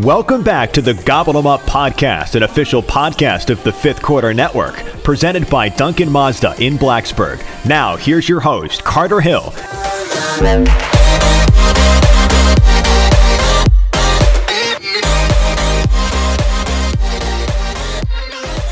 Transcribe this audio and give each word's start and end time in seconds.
Welcome 0.00 0.44
back 0.44 0.70
to 0.74 0.80
the 0.80 0.94
Gobble 0.94 1.36
'em 1.36 1.48
Up 1.48 1.62
podcast, 1.62 2.36
an 2.36 2.44
official 2.44 2.84
podcast 2.84 3.50
of 3.50 3.60
the 3.64 3.72
Fifth 3.72 4.00
Quarter 4.00 4.32
Network, 4.32 4.76
presented 5.02 5.50
by 5.50 5.68
Duncan 5.68 6.08
Mazda 6.08 6.54
in 6.60 6.78
Blacksburg. 6.78 7.42
Now, 7.66 7.96
here's 7.96 8.28
your 8.28 8.38
host, 8.38 8.84
Carter 8.84 9.20
Hill. 9.20 9.52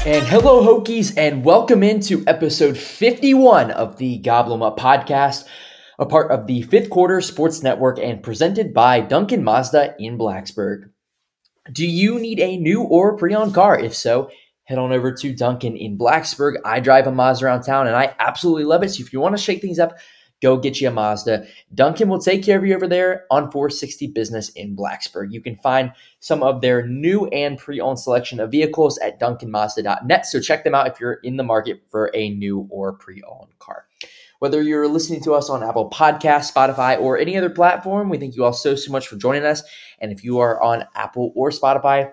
And 0.06 0.26
hello, 0.28 0.62
Hokies, 0.62 1.12
and 1.16 1.44
welcome 1.44 1.82
into 1.82 2.22
episode 2.28 2.78
51 2.78 3.72
of 3.72 3.96
the 3.96 4.18
Gobble 4.18 4.54
'em 4.54 4.62
Up 4.62 4.78
podcast, 4.78 5.42
a 5.98 6.06
part 6.06 6.30
of 6.30 6.46
the 6.46 6.62
Fifth 6.62 6.88
Quarter 6.88 7.20
Sports 7.20 7.64
Network 7.64 7.98
and 7.98 8.22
presented 8.22 8.72
by 8.72 9.00
Duncan 9.00 9.42
Mazda 9.42 9.96
in 9.98 10.16
Blacksburg. 10.16 10.90
Do 11.72 11.86
you 11.86 12.18
need 12.18 12.40
a 12.40 12.56
new 12.56 12.82
or 12.82 13.16
pre-owned 13.16 13.54
car? 13.54 13.78
If 13.78 13.94
so, 13.94 14.30
head 14.64 14.78
on 14.78 14.92
over 14.92 15.12
to 15.12 15.34
Duncan 15.34 15.76
in 15.76 15.98
Blacksburg. 15.98 16.56
I 16.64 16.80
drive 16.80 17.06
a 17.06 17.12
Mazda 17.12 17.46
around 17.46 17.62
town 17.62 17.86
and 17.86 17.96
I 17.96 18.14
absolutely 18.18 18.64
love 18.64 18.82
it. 18.82 18.90
So 18.90 19.02
if 19.02 19.12
you 19.12 19.20
want 19.20 19.36
to 19.36 19.42
shake 19.42 19.60
things 19.60 19.78
up, 19.78 19.98
go 20.42 20.56
get 20.56 20.80
you 20.80 20.88
a 20.88 20.90
Mazda. 20.92 21.46
Duncan 21.74 22.08
will 22.08 22.20
take 22.20 22.44
care 22.44 22.58
of 22.58 22.64
you 22.64 22.74
over 22.74 22.86
there 22.86 23.24
on 23.30 23.50
460 23.50 24.08
Business 24.08 24.50
in 24.50 24.76
Blacksburg. 24.76 25.32
You 25.32 25.40
can 25.40 25.56
find 25.56 25.92
some 26.20 26.42
of 26.42 26.60
their 26.60 26.86
new 26.86 27.26
and 27.28 27.58
pre-owned 27.58 27.98
selection 27.98 28.38
of 28.38 28.50
vehicles 28.50 28.98
at 28.98 29.18
duncanmazda.net. 29.18 30.26
So 30.26 30.40
check 30.40 30.64
them 30.64 30.74
out 30.74 30.88
if 30.88 31.00
you're 31.00 31.14
in 31.14 31.36
the 31.36 31.42
market 31.42 31.80
for 31.90 32.10
a 32.14 32.30
new 32.30 32.68
or 32.70 32.92
pre-owned 32.92 33.58
car. 33.58 33.85
Whether 34.38 34.62
you're 34.62 34.88
listening 34.88 35.22
to 35.24 35.34
us 35.34 35.48
on 35.48 35.62
Apple 35.62 35.90
Podcasts, 35.90 36.52
Spotify, 36.52 37.00
or 37.00 37.18
any 37.18 37.36
other 37.36 37.50
platform, 37.50 38.08
we 38.10 38.18
thank 38.18 38.36
you 38.36 38.44
all 38.44 38.52
so, 38.52 38.74
so 38.74 38.92
much 38.92 39.08
for 39.08 39.16
joining 39.16 39.44
us. 39.44 39.62
And 39.98 40.12
if 40.12 40.22
you 40.22 40.38
are 40.40 40.62
on 40.62 40.84
Apple 40.94 41.32
or 41.34 41.50
Spotify, 41.50 42.12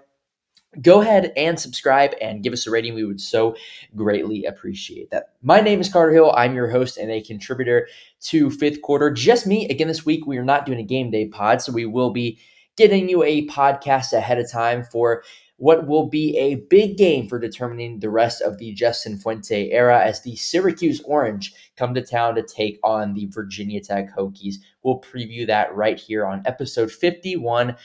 go 0.82 1.02
ahead 1.02 1.34
and 1.38 1.60
subscribe 1.60 2.14
and 2.22 2.42
give 2.42 2.54
us 2.54 2.66
a 2.66 2.72
rating. 2.72 2.94
We 2.94 3.04
would 3.04 3.22
so 3.22 3.56
greatly 3.96 4.46
appreciate 4.46 5.12
that. 5.12 5.34
My 5.42 5.60
name 5.60 5.82
is 5.82 5.90
Carter 5.90 6.14
Hill. 6.14 6.34
I'm 6.36 6.56
your 6.56 6.70
host 6.70 6.98
and 6.98 7.12
a 7.12 7.22
contributor 7.22 7.88
to 8.22 8.50
Fifth 8.50 8.82
Quarter. 8.82 9.12
Just 9.12 9.46
me. 9.46 9.68
Again, 9.70 9.88
this 9.88 10.06
week 10.06 10.26
we 10.26 10.38
are 10.38 10.46
not 10.46 10.66
doing 10.66 10.80
a 10.80 10.84
game 10.84 11.12
day 11.12 11.28
pod, 11.28 11.62
so 11.62 11.72
we 11.72 11.86
will 11.86 12.12
be 12.12 12.40
getting 12.76 13.08
you 13.08 13.22
a 13.24 13.46
podcast 13.48 14.14
ahead 14.14 14.40
of 14.40 14.50
time 14.52 14.84
for 14.84 15.24
what 15.64 15.88
will 15.88 16.10
be 16.10 16.38
a 16.38 16.56
big 16.56 16.98
game 16.98 17.26
for 17.26 17.40
determining 17.40 17.98
the 17.98 18.10
rest 18.10 18.42
of 18.42 18.58
the 18.58 18.74
Justin 18.74 19.18
Fuente 19.18 19.72
era 19.72 20.04
as 20.04 20.22
the 20.22 20.36
Syracuse 20.36 21.00
Orange 21.06 21.54
come 21.78 21.94
to 21.94 22.02
town 22.02 22.36
to 22.36 22.44
take 22.44 22.82
on 22.84 23.14
the 23.14 23.28
Virginia 23.28 23.80
Tech 23.80 24.14
Hokies. 24.14 24.56
We'll 24.84 25.00
preview 25.00 25.48
that 25.48 25.74
right 25.74 25.98
here 25.98 26.26
on 26.26 26.44
episode 26.46 26.92
51 26.92 27.78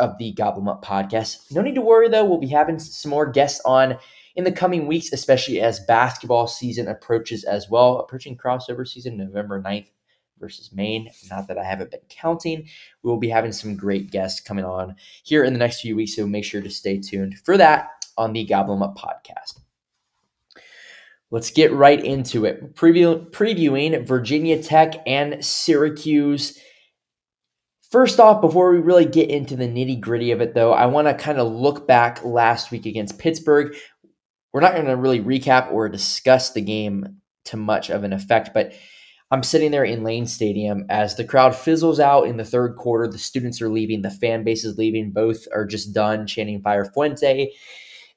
of 0.00 0.18
the 0.18 0.32
Gobble 0.32 0.68
Up 0.68 0.84
podcast. 0.84 1.50
No 1.50 1.62
need 1.62 1.76
to 1.76 1.80
worry 1.80 2.10
though, 2.10 2.26
we'll 2.26 2.36
be 2.36 2.46
having 2.46 2.78
some 2.78 3.08
more 3.08 3.30
guests 3.30 3.62
on 3.64 3.96
in 4.36 4.44
the 4.44 4.52
coming 4.52 4.86
weeks, 4.86 5.10
especially 5.10 5.62
as 5.62 5.80
basketball 5.80 6.46
season 6.46 6.88
approaches 6.88 7.44
as 7.44 7.70
well. 7.70 8.00
Approaching 8.00 8.36
crossover 8.36 8.86
season 8.86 9.16
November 9.16 9.62
9th 9.62 9.86
versus 10.38 10.72
Maine. 10.72 11.10
Not 11.30 11.48
that 11.48 11.58
I 11.58 11.64
haven't 11.64 11.90
been 11.90 12.00
counting. 12.08 12.66
We 13.02 13.10
will 13.10 13.18
be 13.18 13.28
having 13.28 13.52
some 13.52 13.76
great 13.76 14.10
guests 14.10 14.40
coming 14.40 14.64
on 14.64 14.96
here 15.22 15.44
in 15.44 15.52
the 15.52 15.58
next 15.58 15.80
few 15.80 15.96
weeks, 15.96 16.16
so 16.16 16.26
make 16.26 16.44
sure 16.44 16.60
to 16.60 16.70
stay 16.70 16.98
tuned 16.98 17.38
for 17.44 17.56
that 17.56 17.88
on 18.16 18.32
the 18.32 18.44
Gobble 18.44 18.74
'em 18.74 18.82
Up 18.82 18.96
podcast. 18.96 19.60
Let's 21.30 21.50
get 21.50 21.72
right 21.72 22.02
into 22.02 22.44
it. 22.44 22.76
Preview, 22.76 23.28
previewing 23.30 24.06
Virginia 24.06 24.62
Tech 24.62 24.94
and 25.06 25.44
Syracuse. 25.44 26.58
First 27.90 28.20
off, 28.20 28.40
before 28.40 28.70
we 28.72 28.78
really 28.78 29.06
get 29.06 29.30
into 29.30 29.56
the 29.56 29.66
nitty 29.66 30.00
gritty 30.00 30.30
of 30.30 30.40
it, 30.40 30.54
though, 30.54 30.72
I 30.72 30.86
want 30.86 31.08
to 31.08 31.14
kind 31.14 31.38
of 31.38 31.52
look 31.52 31.88
back 31.88 32.24
last 32.24 32.70
week 32.70 32.86
against 32.86 33.18
Pittsburgh. 33.18 33.74
We're 34.52 34.60
not 34.60 34.74
going 34.74 34.86
to 34.86 34.96
really 34.96 35.20
recap 35.20 35.72
or 35.72 35.88
discuss 35.88 36.52
the 36.52 36.60
game 36.60 37.20
to 37.46 37.56
much 37.56 37.90
of 37.90 38.04
an 38.04 38.12
effect, 38.12 38.50
but 38.54 38.72
I'm 39.34 39.42
sitting 39.42 39.72
there 39.72 39.84
in 39.84 40.04
Lane 40.04 40.26
Stadium 40.26 40.86
as 40.88 41.16
the 41.16 41.24
crowd 41.24 41.56
fizzles 41.56 41.98
out 41.98 42.28
in 42.28 42.36
the 42.36 42.44
third 42.44 42.76
quarter. 42.76 43.08
The 43.10 43.18
students 43.18 43.60
are 43.60 43.68
leaving, 43.68 44.02
the 44.02 44.10
fan 44.10 44.44
base 44.44 44.64
is 44.64 44.78
leaving. 44.78 45.10
Both 45.10 45.48
are 45.52 45.66
just 45.66 45.92
done 45.92 46.28
chanting 46.28 46.62
Fire 46.62 46.84
Fuente 46.84 47.50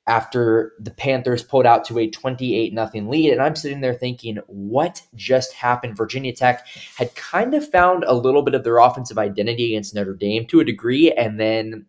after 0.06 0.74
the 0.80 0.92
Panthers 0.92 1.42
pulled 1.42 1.66
out 1.66 1.86
to 1.86 1.98
a 1.98 2.08
28 2.08 2.72
nothing 2.72 3.10
lead. 3.10 3.32
And 3.32 3.42
I'm 3.42 3.56
sitting 3.56 3.82
there 3.82 3.96
thinking, 3.96 4.38
what 4.46 5.02
just 5.16 5.54
happened? 5.54 5.98
Virginia 5.98 6.36
Tech 6.36 6.68
had 6.98 7.16
kind 7.16 7.56
of 7.56 7.68
found 7.68 8.04
a 8.04 8.14
little 8.14 8.44
bit 8.44 8.54
of 8.54 8.64
their 8.64 8.78
offensive 8.78 9.18
identity 9.18 9.74
against 9.74 9.96
Notre 9.96 10.14
Dame 10.14 10.46
to 10.46 10.60
a 10.60 10.66
degree, 10.66 11.12
and 11.12 11.40
then 11.40 11.88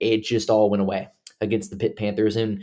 it 0.00 0.22
just 0.22 0.50
all 0.50 0.68
went 0.68 0.82
away 0.82 1.08
against 1.40 1.70
the 1.70 1.76
Pitt 1.76 1.96
Panthers. 1.96 2.36
And 2.36 2.62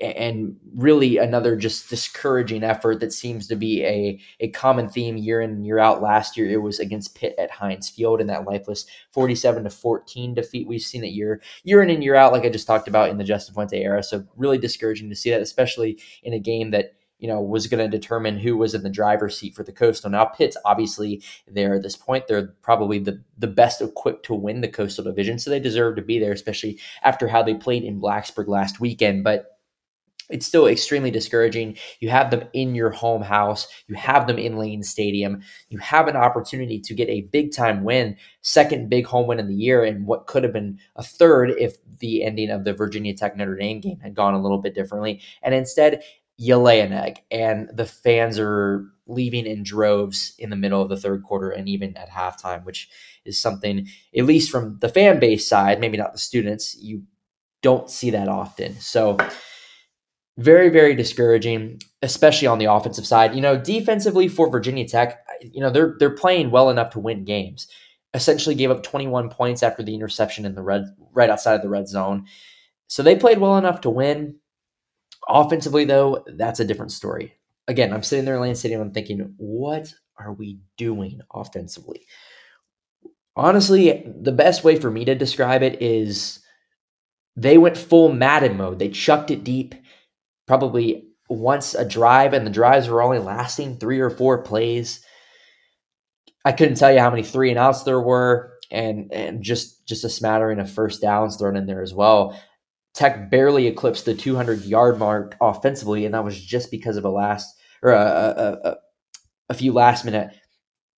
and 0.00 0.56
really 0.74 1.16
another 1.16 1.56
just 1.56 1.88
discouraging 1.88 2.62
effort 2.62 3.00
that 3.00 3.12
seems 3.12 3.46
to 3.48 3.56
be 3.56 3.82
a, 3.84 4.20
a 4.40 4.48
common 4.48 4.88
theme 4.88 5.16
year 5.16 5.40
in 5.40 5.50
and 5.50 5.66
year 5.66 5.78
out. 5.78 6.02
Last 6.02 6.36
year, 6.36 6.50
it 6.50 6.60
was 6.60 6.78
against 6.78 7.14
Pitt 7.14 7.34
at 7.38 7.50
Heinz 7.50 7.88
Field 7.88 8.20
in 8.20 8.26
that 8.26 8.44
lifeless 8.44 8.84
47 9.12 9.64
to 9.64 9.70
14 9.70 10.34
defeat. 10.34 10.68
We've 10.68 10.82
seen 10.82 11.04
it 11.04 11.12
year 11.12 11.40
year 11.64 11.82
in 11.82 11.90
and 11.90 12.04
year 12.04 12.16
out, 12.16 12.32
like 12.32 12.44
I 12.44 12.50
just 12.50 12.66
talked 12.66 12.88
about 12.88 13.10
in 13.10 13.18
the 13.18 13.24
Justin 13.24 13.54
Fuente 13.54 13.82
era. 13.82 14.02
So 14.02 14.24
really 14.36 14.58
discouraging 14.58 15.08
to 15.08 15.16
see 15.16 15.30
that, 15.30 15.40
especially 15.40 15.98
in 16.22 16.34
a 16.34 16.38
game 16.38 16.70
that 16.72 16.94
you 17.18 17.28
know 17.28 17.40
was 17.40 17.68
going 17.68 17.78
to 17.82 17.96
determine 17.96 18.36
who 18.36 18.56
was 18.56 18.74
in 18.74 18.82
the 18.82 18.90
driver's 18.90 19.38
seat 19.38 19.54
for 19.54 19.62
the 19.62 19.72
Coastal. 19.72 20.10
Now 20.10 20.26
Pitt's 20.26 20.56
obviously 20.66 21.22
there 21.46 21.74
at 21.76 21.82
this 21.82 21.96
point. 21.96 22.26
They're 22.26 22.48
probably 22.62 22.98
the 22.98 23.22
the 23.38 23.46
best 23.46 23.80
equipped 23.80 24.26
to 24.26 24.34
win 24.34 24.60
the 24.60 24.68
Coastal 24.68 25.04
Division, 25.04 25.38
so 25.38 25.48
they 25.48 25.60
deserve 25.60 25.96
to 25.96 26.02
be 26.02 26.18
there, 26.18 26.32
especially 26.32 26.78
after 27.02 27.28
how 27.28 27.42
they 27.42 27.54
played 27.54 27.84
in 27.84 28.00
Blacksburg 28.00 28.48
last 28.48 28.80
weekend. 28.80 29.24
But 29.24 29.51
it's 30.30 30.46
still 30.46 30.66
extremely 30.66 31.10
discouraging. 31.10 31.76
You 32.00 32.10
have 32.10 32.30
them 32.30 32.44
in 32.52 32.74
your 32.74 32.90
home 32.90 33.22
house, 33.22 33.68
you 33.86 33.94
have 33.94 34.26
them 34.26 34.38
in 34.38 34.56
Lane 34.56 34.82
Stadium, 34.82 35.42
you 35.68 35.78
have 35.78 36.08
an 36.08 36.16
opportunity 36.16 36.80
to 36.80 36.94
get 36.94 37.08
a 37.08 37.22
big 37.22 37.52
time 37.52 37.84
win, 37.84 38.16
second 38.40 38.88
big 38.88 39.06
home 39.06 39.26
win 39.26 39.38
in 39.38 39.48
the 39.48 39.54
year, 39.54 39.84
and 39.84 40.06
what 40.06 40.26
could 40.26 40.42
have 40.42 40.52
been 40.52 40.78
a 40.96 41.02
third 41.02 41.50
if 41.58 41.76
the 41.98 42.24
ending 42.24 42.50
of 42.50 42.64
the 42.64 42.72
Virginia 42.72 43.14
Tech 43.14 43.36
Notre 43.36 43.56
Dame 43.56 43.80
game 43.80 44.00
had 44.00 44.14
gone 44.14 44.34
a 44.34 44.42
little 44.42 44.58
bit 44.58 44.74
differently. 44.74 45.20
And 45.42 45.54
instead, 45.54 46.02
you 46.36 46.56
lay 46.56 46.80
an 46.80 46.92
egg, 46.92 47.20
and 47.30 47.68
the 47.72 47.86
fans 47.86 48.38
are 48.38 48.86
leaving 49.06 49.46
in 49.46 49.62
droves 49.62 50.34
in 50.38 50.50
the 50.50 50.56
middle 50.56 50.80
of 50.80 50.88
the 50.88 50.96
third 50.96 51.22
quarter 51.22 51.50
and 51.50 51.68
even 51.68 51.96
at 51.96 52.08
halftime, 52.08 52.64
which 52.64 52.88
is 53.24 53.38
something, 53.38 53.86
at 54.16 54.24
least 54.24 54.50
from 54.50 54.78
the 54.78 54.88
fan 54.88 55.18
base 55.18 55.46
side, 55.46 55.80
maybe 55.80 55.96
not 55.96 56.12
the 56.12 56.18
students, 56.18 56.76
you 56.80 57.02
don't 57.62 57.90
see 57.90 58.10
that 58.10 58.28
often. 58.28 58.74
So, 58.80 59.16
very 60.38 60.68
very 60.68 60.94
discouraging 60.94 61.80
especially 62.02 62.48
on 62.48 62.58
the 62.58 62.64
offensive 62.66 63.06
side. 63.06 63.34
You 63.34 63.40
know 63.40 63.56
defensively 63.56 64.28
for 64.28 64.50
virginia 64.50 64.86
tech 64.86 65.24
you 65.40 65.60
know 65.60 65.70
they're 65.70 65.96
they're 65.98 66.10
playing 66.10 66.50
well 66.50 66.70
enough 66.70 66.90
to 66.90 66.98
win 66.98 67.24
games. 67.24 67.66
Essentially 68.14 68.54
gave 68.54 68.70
up 68.70 68.82
21 68.82 69.30
points 69.30 69.62
after 69.62 69.82
the 69.82 69.94
interception 69.94 70.44
in 70.44 70.54
the 70.54 70.62
red 70.62 70.84
right 71.12 71.30
outside 71.30 71.54
of 71.54 71.62
the 71.62 71.68
red 71.68 71.88
zone. 71.88 72.26
So 72.86 73.02
they 73.02 73.16
played 73.16 73.38
well 73.38 73.56
enough 73.56 73.80
to 73.82 73.90
win. 73.90 74.36
Offensively 75.28 75.84
though 75.84 76.24
that's 76.26 76.60
a 76.60 76.64
different 76.64 76.92
story. 76.92 77.34
Again 77.68 77.92
i'm 77.92 78.02
sitting 78.02 78.24
there 78.24 78.34
in 78.34 78.40
lane 78.40 78.54
stadium 78.54 78.80
i'm 78.80 78.92
thinking 78.92 79.34
what 79.36 79.92
are 80.18 80.32
we 80.32 80.58
doing 80.76 81.20
offensively? 81.32 82.06
Honestly 83.36 84.04
the 84.20 84.32
best 84.32 84.64
way 84.64 84.76
for 84.76 84.90
me 84.90 85.04
to 85.04 85.14
describe 85.14 85.62
it 85.62 85.80
is 85.82 86.40
they 87.36 87.56
went 87.58 87.78
full 87.78 88.12
madden 88.12 88.56
mode. 88.56 88.78
They 88.78 88.88
chucked 88.88 89.30
it 89.30 89.44
deep 89.44 89.74
probably 90.46 91.08
once 91.28 91.74
a 91.74 91.84
drive, 91.84 92.32
and 92.32 92.46
the 92.46 92.50
drives 92.50 92.88
were 92.88 93.02
only 93.02 93.18
lasting 93.18 93.76
three 93.76 94.00
or 94.00 94.10
four 94.10 94.42
plays. 94.42 95.04
I 96.44 96.52
couldn't 96.52 96.76
tell 96.76 96.92
you 96.92 96.98
how 96.98 97.10
many 97.10 97.22
three 97.22 97.50
and 97.50 97.58
outs 97.58 97.84
there 97.84 98.00
were, 98.00 98.52
and 98.70 99.12
and 99.12 99.42
just 99.42 99.86
just 99.86 100.04
a 100.04 100.08
smattering 100.08 100.58
of 100.58 100.70
first 100.70 101.00
downs 101.00 101.36
thrown 101.36 101.56
in 101.56 101.66
there 101.66 101.82
as 101.82 101.94
well. 101.94 102.38
Tech 102.94 103.30
barely 103.30 103.66
eclipsed 103.68 104.04
the 104.04 104.14
200 104.14 104.64
yard 104.64 104.98
mark 104.98 105.36
offensively, 105.40 106.04
and 106.04 106.14
that 106.14 106.24
was 106.24 106.38
just 106.38 106.70
because 106.70 106.96
of 106.96 107.04
a 107.04 107.10
last 107.10 107.54
or 107.82 107.92
a, 107.92 107.96
a, 107.96 108.68
a, 108.68 108.76
a 109.50 109.54
few 109.54 109.72
last 109.72 110.04
minute 110.04 110.34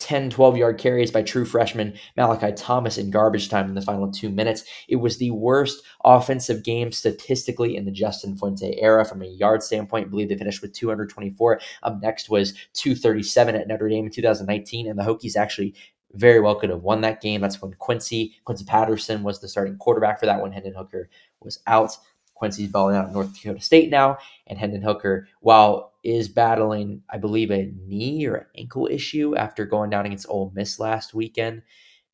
10, 0.00 0.30
12 0.30 0.56
yard 0.56 0.78
carries 0.78 1.10
by 1.10 1.22
true 1.22 1.44
freshman 1.44 1.94
Malachi 2.16 2.52
Thomas 2.52 2.98
in 2.98 3.10
garbage 3.10 3.48
time 3.48 3.68
in 3.68 3.74
the 3.74 3.80
final 3.80 4.10
two 4.10 4.28
minutes. 4.28 4.64
It 4.88 4.96
was 4.96 5.18
the 5.18 5.30
worst 5.30 5.82
offensive 6.04 6.62
game 6.62 6.92
statistically 6.92 7.76
in 7.76 7.84
the 7.84 7.90
Justin 7.90 8.36
Fuente 8.36 8.78
era 8.80 9.04
from 9.04 9.22
a 9.22 9.26
yard 9.26 9.62
standpoint. 9.62 10.06
I 10.06 10.10
believe 10.10 10.28
they 10.28 10.36
finished 10.36 10.62
with 10.62 10.74
224. 10.74 11.60
Up 11.84 12.02
next 12.02 12.28
was 12.28 12.52
237 12.74 13.54
at 13.54 13.68
Notre 13.68 13.88
Dame 13.88 14.06
in 14.06 14.10
2019, 14.10 14.88
and 14.88 14.98
the 14.98 15.04
Hokies 15.04 15.36
actually 15.36 15.74
very 16.12 16.40
well 16.40 16.54
could 16.54 16.70
have 16.70 16.82
won 16.82 17.00
that 17.00 17.20
game. 17.20 17.40
That's 17.40 17.60
when 17.60 17.72
Quincy 17.74 18.36
Quincy 18.44 18.64
Patterson 18.64 19.22
was 19.22 19.40
the 19.40 19.48
starting 19.48 19.76
quarterback 19.76 20.20
for 20.20 20.26
that 20.26 20.40
one. 20.40 20.52
Hendon 20.52 20.74
Hooker 20.74 21.08
was 21.40 21.60
out. 21.66 21.96
Quincy's 22.34 22.68
balling 22.68 22.96
out 22.96 23.06
at 23.06 23.12
North 23.12 23.32
Dakota 23.34 23.60
State 23.60 23.90
now, 23.90 24.18
and 24.46 24.58
Hendon 24.58 24.82
Hooker, 24.82 25.28
while 25.40 25.93
is 26.04 26.28
battling, 26.28 27.02
I 27.10 27.18
believe, 27.18 27.50
a 27.50 27.72
knee 27.86 28.26
or 28.26 28.48
ankle 28.56 28.86
issue 28.90 29.34
after 29.36 29.64
going 29.64 29.90
down 29.90 30.06
against 30.06 30.28
Ole 30.28 30.52
Miss 30.54 30.78
last 30.78 31.14
weekend. 31.14 31.62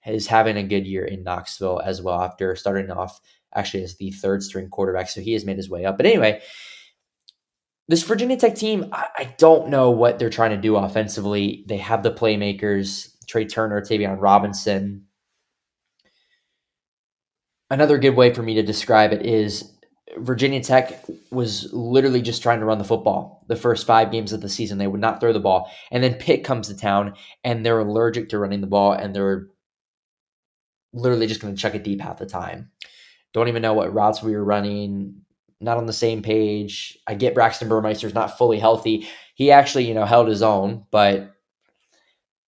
is 0.07 0.29
having 0.29 0.57
a 0.57 0.63
good 0.63 0.87
year 0.87 1.05
in 1.05 1.25
Knoxville 1.25 1.81
as 1.85 2.01
well 2.01 2.23
after 2.23 2.55
starting 2.57 2.91
off 2.91 3.21
actually 3.55 3.83
as 3.83 3.97
the 3.97 4.13
third 4.13 4.43
string 4.43 4.69
quarterback. 4.69 5.09
So 5.09 5.21
he 5.21 5.33
has 5.33 5.45
made 5.45 5.57
his 5.57 5.69
way 5.69 5.85
up. 5.85 5.97
But 5.97 6.07
anyway, 6.07 6.41
this 7.89 8.05
Virginia 8.05 8.37
Tech 8.37 8.55
team, 8.55 8.89
I, 8.93 9.07
I 9.17 9.35
don't 9.37 9.69
know 9.69 9.91
what 9.91 10.19
they're 10.19 10.31
trying 10.31 10.53
to 10.53 10.57
do 10.57 10.77
offensively. 10.77 11.65
They 11.67 11.79
have 11.79 12.05
the 12.05 12.13
playmakers, 12.13 13.17
Tre 13.27 13.45
Turner, 13.45 13.81
Tayvion 13.81 14.19
Robinson. 14.21 15.07
Another 17.69 17.99
good 17.99 18.17
way 18.17 18.33
for 18.33 18.43
me 18.43 18.55
to 18.55 18.63
describe 18.63 19.13
it 19.13 19.27
is 19.27 19.73
Virginia 20.19 20.61
Tech 20.61 21.05
was 21.31 21.73
literally 21.73 22.23
just 22.23 22.43
trying 22.43 22.61
to 22.61 22.65
run 22.65 22.79
the 22.79 22.85
football 22.85 23.45
the 23.49 23.57
first 23.57 23.87
five 23.87 24.11
games 24.11 24.33
of 24.33 24.41
the 24.41 24.49
season. 24.49 24.79
They 24.79 24.87
would 24.87 25.01
not 25.01 25.21
throw 25.21 25.33
the 25.33 25.41
ball. 25.41 25.71
And 25.91 26.03
then 26.03 26.15
Pitt 26.15 26.45
comes 26.45 26.69
to 26.69 26.77
town 26.77 27.15
and 27.45 27.65
they're 27.65 27.79
allergic 27.79 28.29
to 28.31 28.39
running 28.39 28.61
the 28.61 28.67
ball 28.67 28.93
and 28.93 29.15
they're 29.15 29.49
literally 30.93 31.27
just 31.27 31.41
going 31.41 31.55
to 31.55 31.61
chuck 31.61 31.75
it 31.75 31.85
deep 31.85 32.01
half 32.01 32.19
the 32.19 32.27
time. 32.27 32.71
Don't 33.33 33.49
even 33.49 33.62
know 33.62 33.75
what 33.75 33.95
routes 33.95 34.23
we 34.23 34.33
were 34.33 34.45
running. 34.45 35.23
Not 35.61 35.77
on 35.77 35.87
the 35.87 35.93
same 35.93 36.23
page. 36.23 36.99
I 37.06 37.15
get 37.15 37.35
Braxton 37.35 37.69
Burmeister's 37.69 38.15
not 38.15 38.39
fully 38.39 38.59
healthy. 38.59 39.09
He 39.35 39.51
actually, 39.51 39.87
you 39.87 39.95
know, 39.95 40.05
held 40.05 40.29
his 40.29 40.43
own, 40.43 40.85
but 40.91 41.35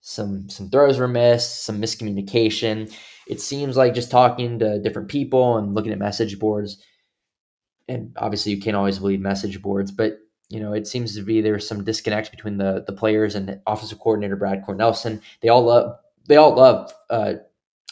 some 0.00 0.48
some 0.48 0.68
throws 0.68 0.98
were 0.98 1.08
missed, 1.08 1.64
some 1.64 1.80
miscommunication. 1.80 2.92
It 3.28 3.40
seems 3.40 3.76
like 3.76 3.94
just 3.94 4.10
talking 4.10 4.58
to 4.58 4.80
different 4.80 5.08
people 5.08 5.56
and 5.56 5.74
looking 5.74 5.92
at 5.92 5.98
message 5.98 6.38
boards, 6.38 6.82
and 7.88 8.14
obviously 8.16 8.52
you 8.52 8.60
can't 8.60 8.76
always 8.76 8.98
believe 8.98 9.20
message 9.20 9.60
boards, 9.62 9.90
but 9.90 10.18
you 10.48 10.60
know 10.60 10.72
it 10.72 10.86
seems 10.86 11.14
to 11.16 11.22
be 11.22 11.40
there's 11.40 11.66
some 11.66 11.84
disconnect 11.84 12.30
between 12.30 12.58
the 12.58 12.84
the 12.86 12.92
players 12.92 13.34
and 13.34 13.60
offensive 13.66 13.98
coordinator 13.98 14.36
Brad 14.36 14.64
Cornelsen. 14.64 15.20
They 15.40 15.48
all 15.48 15.62
love 15.62 15.96
they 16.28 16.36
all 16.36 16.54
love 16.54 16.92
uh, 17.10 17.34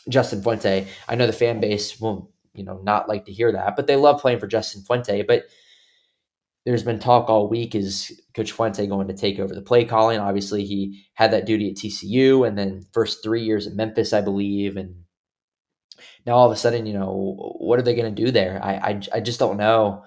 Justin 0.09 0.43
Fuente. 0.43 0.87
I 1.09 1.15
know 1.15 1.27
the 1.27 1.33
fan 1.33 1.61
base 1.61 2.01
will 2.01 2.31
you 2.55 2.65
know 2.65 2.81
not 2.83 3.09
like 3.09 3.27
to 3.27 3.33
hear 3.33 3.53
that, 3.53 3.77
but 3.77 3.87
they 3.87 3.97
love 3.97 4.21
playing 4.21 4.41
for 4.41 4.47
Justin 4.47 4.83
Fuente. 4.83 5.23
But 5.23 5.45
there's 6.67 6.83
been 6.83 6.99
talk 6.99 7.31
all 7.31 7.49
week 7.49 7.75
is 7.75 8.21
Coach 8.35 8.53
Fuente 8.53 8.87
going 8.87 9.09
to 9.09 9.15
take 9.15 9.39
over 9.39 9.55
the 9.55 9.63
play 9.63 9.85
calling? 9.85 10.19
Obviously, 10.19 10.65
he 10.65 11.05
had 11.15 11.33
that 11.33 11.47
duty 11.47 11.71
at 11.71 11.77
TCU, 11.77 12.47
and 12.47 12.59
then 12.59 12.85
first 12.93 13.23
three 13.23 13.43
years 13.43 13.67
at 13.67 13.75
Memphis, 13.75 14.13
I 14.13 14.21
believe, 14.21 14.77
and 14.77 14.95
now 16.27 16.35
all 16.35 16.47
of 16.47 16.53
a 16.53 16.57
sudden, 16.57 16.87
you 16.87 16.93
know, 16.93 17.55
what 17.59 17.79
are 17.79 17.83
they 17.83 17.95
going 17.95 18.15
to 18.15 18.25
do 18.25 18.31
there? 18.31 18.61
I, 18.63 18.75
I, 18.75 19.01
I 19.15 19.21
just 19.21 19.39
don't 19.39 19.57
know. 19.57 20.05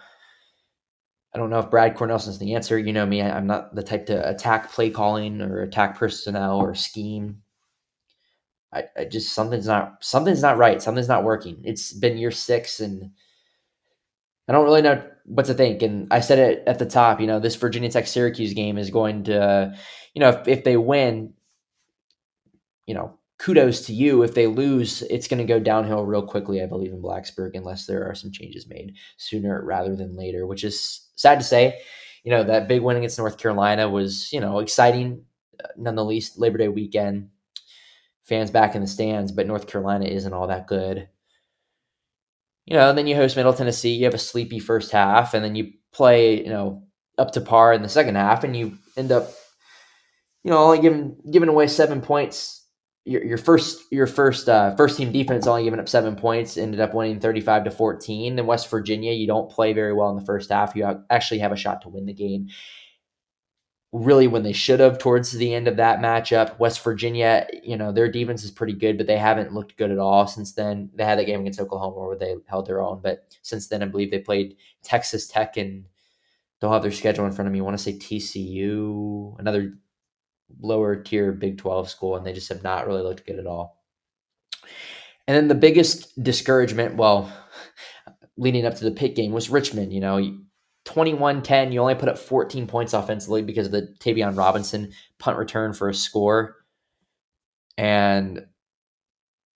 I 1.34 1.40
don't 1.40 1.50
know 1.50 1.60
if 1.60 1.72
Brad 1.72 1.96
Cornelsen's 1.96 2.38
the 2.38 2.54
answer. 2.54 2.78
You 2.78 2.94
know 2.94 3.06
me, 3.06 3.22
I, 3.22 3.38
am 3.38 3.48
not 3.48 3.74
the 3.74 3.82
type 3.82 4.06
to 4.08 4.30
attack 4.30 4.72
play 4.72 4.92
calling 4.92 5.42
or 5.42 5.62
attack 5.62 5.98
personnel 5.98 6.60
or 6.60 6.76
scheme. 6.76 7.42
I, 8.72 8.84
I 8.96 9.06
just 9.06 9.34
something's 9.34 9.68
not 9.68 10.04
something's 10.04 10.42
not 10.42 10.58
right. 10.58 10.82
Something's 10.82 11.08
not 11.08 11.24
working. 11.24 11.62
It's 11.64 11.92
been 11.92 12.18
year 12.18 12.32
six, 12.32 12.80
and 12.80 13.12
I 14.48 14.52
don't 14.52 14.66
really 14.66 14.82
know 14.84 15.04
what 15.26 15.46
to 15.48 15.54
think. 15.56 15.82
And 15.82 16.08
I 16.12 16.20
said 16.20 16.38
it 16.38 16.64
at 16.68 16.78
the 16.78 16.86
top. 16.86 17.20
You 17.20 17.28
know, 17.28 17.40
this 17.40 17.56
Virginia 17.56 17.90
Tech 17.90 18.08
Syracuse 18.08 18.54
game 18.54 18.78
is 18.78 18.92
going 18.92 19.24
to, 19.26 19.74
you 20.14 20.20
know, 20.20 20.30
if, 20.30 20.48
if 20.48 20.64
they 20.64 20.78
win, 20.78 21.34
you 22.86 22.94
know, 22.94 23.18
kudos 23.40 23.86
to 23.88 23.94
you. 23.94 24.24
If 24.24 24.34
they 24.34 24.48
lose, 24.48 25.02
it's 25.04 25.28
going 25.28 25.40
to 25.40 25.54
go 25.54 25.60
downhill 25.60 26.06
real 26.06 26.26
quickly, 26.26 26.62
I 26.62 26.66
believe, 26.66 26.92
in 26.92 27.02
Blacksburg, 27.02 27.52
unless 27.56 27.86
there 27.86 28.10
are 28.10 28.16
some 28.16 28.32
changes 28.32 28.68
made 28.68 28.96
sooner 29.18 29.64
rather 29.64 29.96
than 29.96 30.16
later, 30.16 30.48
which 30.48 30.64
is 30.64 31.08
sad 31.16 31.40
to 31.40 31.46
say. 31.46 31.80
You 32.24 32.32
know, 32.32 32.44
that 32.44 32.68
big 32.68 32.82
win 32.82 32.98
against 32.98 33.18
North 33.18 33.38
Carolina 33.38 33.90
was, 33.90 34.32
you 34.32 34.40
know, 34.40 34.60
exciting 34.60 35.26
uh, 35.64 35.68
nonetheless. 35.78 36.38
Labor 36.38 36.58
Day 36.58 36.70
weekend, 36.70 37.30
fans 38.24 38.50
back 38.50 38.76
in 38.76 38.82
the 38.82 38.88
stands, 38.88 39.32
but 39.32 39.48
North 39.48 39.68
Carolina 39.68 40.06
isn't 40.06 40.34
all 40.34 40.48
that 40.48 40.68
good. 40.68 41.10
You 42.66 42.76
know, 42.76 42.94
then 42.94 43.08
you 43.08 43.16
host 43.16 43.36
Middle 43.36 43.54
Tennessee, 43.54 43.94
you 43.94 44.06
have 44.06 44.14
a 44.14 44.20
sleepy 44.20 44.60
first 44.60 44.92
half, 44.92 45.34
and 45.34 45.44
then 45.44 45.56
you 45.56 45.74
play, 45.92 46.42
you 46.42 46.50
know, 46.50 46.84
up 47.18 47.32
to 47.32 47.42
par 47.42 47.74
in 47.74 47.82
the 47.82 47.90
second 47.90 48.16
half, 48.16 48.46
and 48.46 48.56
you 48.56 48.78
end 48.96 49.12
up, 49.12 49.30
you 50.44 50.52
know, 50.52 50.60
only 50.60 50.80
giving 50.80 51.18
giving 51.30 51.50
away 51.50 51.68
seven 51.68 52.02
points 52.02 52.63
your, 53.06 53.24
your 53.24 53.38
first 53.38 53.92
your 53.92 54.08
first 54.08 54.48
uh, 54.48 54.76
first 54.76 54.98
team 54.98 55.12
defense 55.12 55.46
only 55.46 55.64
giving 55.64 55.80
up 55.80 55.90
seven 55.90 56.16
points 56.16 56.58
ended 56.58 56.80
up 56.80 56.94
winning 56.94 57.20
35 57.20 57.66
to 57.66 57.72
14 57.72 58.40
in 58.40 58.46
west 58.46 58.70
virginia 58.70 59.12
you 59.12 59.28
don't 59.28 59.52
play 59.52 59.74
very 59.74 59.94
well 59.94 60.10
in 60.10 60.16
the 60.16 60.26
first 60.26 60.52
half. 60.52 60.76
You 60.76 61.04
actually 61.10 61.40
have 61.40 61.52
a 61.52 61.58
shot 61.58 61.82
to 61.82 61.90
win 61.90 62.06
the 62.06 62.14
game. 62.14 62.48
Really 63.92 64.28
when 64.28 64.42
they 64.44 64.54
should 64.54 64.80
have 64.80 64.98
towards 64.98 65.32
the 65.34 65.54
end 65.54 65.68
of 65.68 65.78
that 65.78 66.00
matchup 66.00 66.58
west 66.60 66.84
virginia 66.84 67.46
you 67.62 67.76
know 67.76 67.92
their 67.92 68.10
defense 68.10 68.44
is 68.44 68.52
pretty 68.52 68.74
good 68.74 68.98
but 68.98 69.06
they 69.06 69.18
haven't 69.18 69.54
looked 69.54 69.78
good 69.78 69.92
at 69.92 70.00
all 70.00 70.26
since 70.26 70.54
then. 70.54 70.90
They 70.96 71.04
had 71.04 71.20
that 71.20 71.26
game 71.26 71.42
against 71.42 71.60
oklahoma 71.60 72.08
where 72.08 72.18
they 72.18 72.36
held 72.48 72.68
their 72.68 72.82
own 72.82 73.02
but 73.04 73.36
since 73.42 73.68
then 73.68 73.84
i 73.84 73.86
believe 73.86 74.10
they 74.10 74.20
played 74.20 74.56
texas 74.82 75.28
tech 75.28 75.58
and 75.58 75.86
don't 76.60 76.72
have 76.72 76.82
their 76.82 76.92
schedule 76.92 77.26
in 77.26 77.34
front 77.34 77.48
of 77.48 77.52
me. 77.52 77.60
I 77.60 77.64
want 77.64 77.78
to 77.78 77.84
say 77.84 77.94
tcu 77.94 79.38
another 79.38 79.74
lower 80.62 80.96
tier 80.96 81.32
Big 81.32 81.58
12 81.58 81.90
school, 81.90 82.16
and 82.16 82.26
they 82.26 82.34
just 82.34 82.50
have 82.50 82.64
not 82.64 82.88
really 82.88 83.02
looked 83.02 83.26
good 83.26 83.40
at 83.40 83.48
all. 83.48 83.84
And 85.28 85.38
then 85.38 85.48
the 85.48 85.56
biggest 85.56 86.22
discouragement, 86.22 86.96
well, 86.96 87.32
leading 88.38 88.66
up 88.66 88.76
to 88.76 88.84
the 88.84 88.92
Pitt 88.92 89.16
game 89.16 89.32
was 89.32 89.50
Richmond. 89.50 89.94
You 89.94 90.02
know, 90.02 90.38
21 90.86 91.44
10, 91.44 91.72
you 91.72 91.80
only 91.80 91.96
put 91.96 92.10
up 92.10 92.18
14 92.18 92.68
points 92.68 92.94
offensively 92.94 93.42
because 93.42 93.68
of 93.68 93.72
the 93.72 93.96
Tayvion 94.00 94.38
Robinson 94.38 94.92
punt 95.20 95.38
return 95.38 95.74
for 95.74 95.90
a 95.90 95.94
score. 95.94 96.58
And 97.78 98.46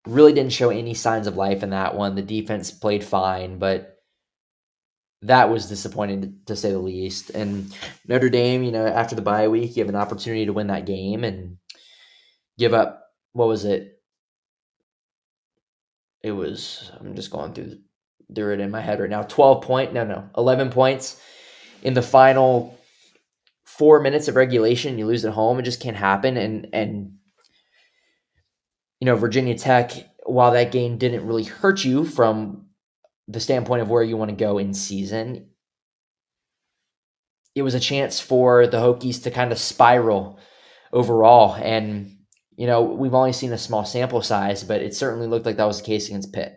really 0.08 0.34
didn't 0.34 0.54
show 0.54 0.70
any 0.70 0.94
signs 0.94 1.28
of 1.28 1.36
life 1.36 1.64
in 1.64 1.72
that 1.72 1.96
one. 1.96 2.16
The 2.16 2.22
defense 2.22 2.72
played 2.72 3.04
fine, 3.04 3.60
but 3.60 3.97
that 5.24 5.50
was 5.50 5.68
disappointing 5.68 6.40
to, 6.46 6.56
say 6.56 6.72
the 6.72 6.80
least. 6.80 7.32
And 7.32 7.76
Notre 8.08 8.30
Dame, 8.30 8.64
you 8.64 8.72
know, 8.72 8.86
after 8.86 9.16
the 9.16 9.22
bye 9.22 9.48
week, 9.48 9.76
you 9.76 9.84
have 9.84 9.90
an 9.90 9.96
opportunity 9.96 10.46
to 10.46 10.54
win 10.54 10.68
that 10.68 10.86
game 10.86 11.24
and 11.24 11.58
give 12.58 12.74
up. 12.74 13.04
What 13.34 13.48
was 13.48 13.66
it? 13.66 14.00
It 16.24 16.32
was. 16.32 16.92
I'm 17.00 17.16
just 17.16 17.32
going 17.32 17.54
through 17.54 17.80
through 18.34 18.56
it 18.56 18.60
in 18.60 18.72
my 18.72 18.82
head 18.82 19.00
right 19.00 19.10
now. 19.10 19.24
Twelve 19.24 19.64
point. 19.64 19.94
No, 19.94 20.04
no, 20.04 20.30
eleven 20.38 20.70
points 20.70 21.22
in 21.84 21.94
the 21.94 22.02
final 22.02 22.78
four 23.66 24.02
minutes 24.02 24.28
of 24.28 24.36
regulation. 24.36 24.98
You 24.98 25.06
lose 25.06 25.26
at 25.26 25.34
home. 25.34 25.60
It 25.60 25.64
just 25.64 25.82
can't 25.82 25.98
happen. 25.98 26.38
And 26.38 26.68
and 26.74 27.14
you 29.00 29.06
know, 29.06 29.16
Virginia 29.16 29.58
Tech. 29.58 29.92
While 30.26 30.52
that 30.52 30.74
game 30.74 30.98
didn't 30.98 31.26
really 31.26 31.46
hurt 31.46 31.86
you 31.86 32.04
from 32.04 32.67
the 33.28 33.40
standpoint 33.40 33.82
of 33.82 33.90
where 33.90 34.04
you 34.04 34.18
want 34.18 34.30
to 34.30 34.36
go 34.36 34.58
in 34.58 34.74
season, 34.74 35.50
it 37.56 37.62
was 37.62 37.74
a 37.74 37.80
chance 37.80 38.20
for 38.20 38.68
the 38.68 38.78
Hokies 38.78 39.24
to 39.24 39.32
kind 39.32 39.52
of 39.52 39.58
spiral 39.58 40.40
overall. 40.94 41.56
And, 41.56 42.18
you 42.56 42.68
know, 42.68 42.84
we've 42.84 43.14
only 43.14 43.34
seen 43.34 43.52
a 43.52 43.58
small 43.58 43.84
sample 43.84 44.22
size, 44.22 44.64
but 44.64 44.82
it 44.82 44.96
certainly 44.96 45.28
looked 45.28 45.46
like 45.46 45.58
that 45.58 45.66
was 45.66 45.80
the 45.80 45.86
case 45.86 46.08
against 46.08 46.34
Pitt. 46.34 46.56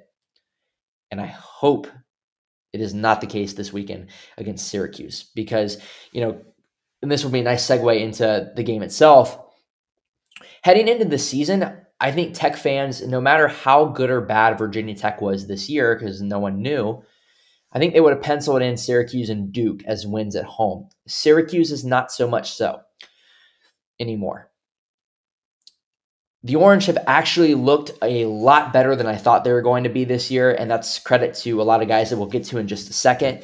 And 1.11 1.21
I 1.21 1.27
hope 1.27 1.89
it 2.73 2.81
is 2.81 2.95
not 2.95 3.21
the 3.21 3.27
case 3.27 3.55
this 3.55 3.73
weekend 3.73 4.11
against 4.39 4.69
Syracuse 4.69 5.31
because, 5.35 5.79
you 6.12 6.21
know, 6.21 6.41
and 7.03 7.11
this 7.11 7.25
will 7.25 7.31
be 7.31 7.41
a 7.41 7.45
nice 7.45 7.67
segue 7.67 8.00
into 8.00 8.53
the 8.55 8.62
game 8.62 8.83
itself. 8.83 9.39
Heading 10.62 10.87
into 10.87 11.07
the 11.07 11.19
season, 11.19 11.80
I 12.00 12.11
think 12.11 12.35
Tech 12.35 12.57
fans, 12.57 13.07
no 13.07 13.21
matter 13.21 13.47
how 13.47 13.85
good 13.85 14.11
or 14.11 14.23
bad 14.23 14.57
Virginia 14.57 14.95
Tech 14.95 15.21
was 15.21 15.47
this 15.47 15.69
year, 15.69 15.95
because 15.95 16.23
no 16.23 16.38
one 16.38 16.62
knew, 16.62 17.02
I 17.73 17.78
think 17.78 17.92
they 17.92 18.00
would 18.00 18.14
have 18.14 18.23
penciled 18.23 18.62
in 18.62 18.76
Syracuse 18.76 19.28
and 19.28 19.52
Duke 19.52 19.85
as 19.85 20.07
wins 20.07 20.35
at 20.35 20.45
home. 20.45 20.88
Syracuse 21.07 21.71
is 21.71 21.85
not 21.85 22.11
so 22.11 22.26
much 22.26 22.52
so 22.52 22.80
anymore. 24.00 24.50
The 26.42 26.57
Orange 26.57 26.87
have 26.87 26.99
actually 27.07 27.54
looked 27.54 27.92
a 28.00 28.25
lot 28.25 28.73
better 28.73 28.97
than 28.97 29.07
I 29.07 29.16
thought 29.16 29.45
they 29.45 29.52
were 29.52 29.61
going 29.61 29.85
to 29.85 29.90
be 29.90 30.04
this 30.04 30.30
year, 30.30 30.52
and 30.52 30.71
that's 30.71 30.99
credit 30.99 31.35
to 31.35 31.61
a 31.61 31.64
lot 31.64 31.83
of 31.83 31.88
guys 31.88 32.09
that 32.09 32.16
we'll 32.16 32.28
get 32.28 32.45
to 32.45 32.59
in 32.59 32.66
just 32.66 32.88
a 32.88 32.95
second 32.95 33.42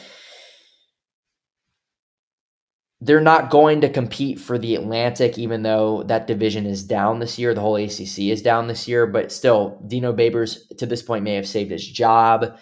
they're 3.00 3.20
not 3.20 3.50
going 3.50 3.82
to 3.82 3.90
compete 3.90 4.40
for 4.40 4.56
the 4.56 4.74
Atlantic, 4.74 5.36
even 5.36 5.62
though 5.62 6.02
that 6.04 6.26
division 6.26 6.64
is 6.64 6.82
down 6.82 7.18
this 7.18 7.38
year. 7.38 7.52
The 7.52 7.60
whole 7.60 7.76
ACC 7.76 8.18
is 8.20 8.40
down 8.40 8.68
this 8.68 8.88
year, 8.88 9.06
but 9.06 9.30
still, 9.30 9.82
Dino 9.86 10.14
Babers 10.14 10.58
to 10.78 10.86
this 10.86 11.02
point 11.02 11.24
may 11.24 11.34
have 11.34 11.46
saved 11.46 11.70
his 11.70 11.86
job. 11.86 12.56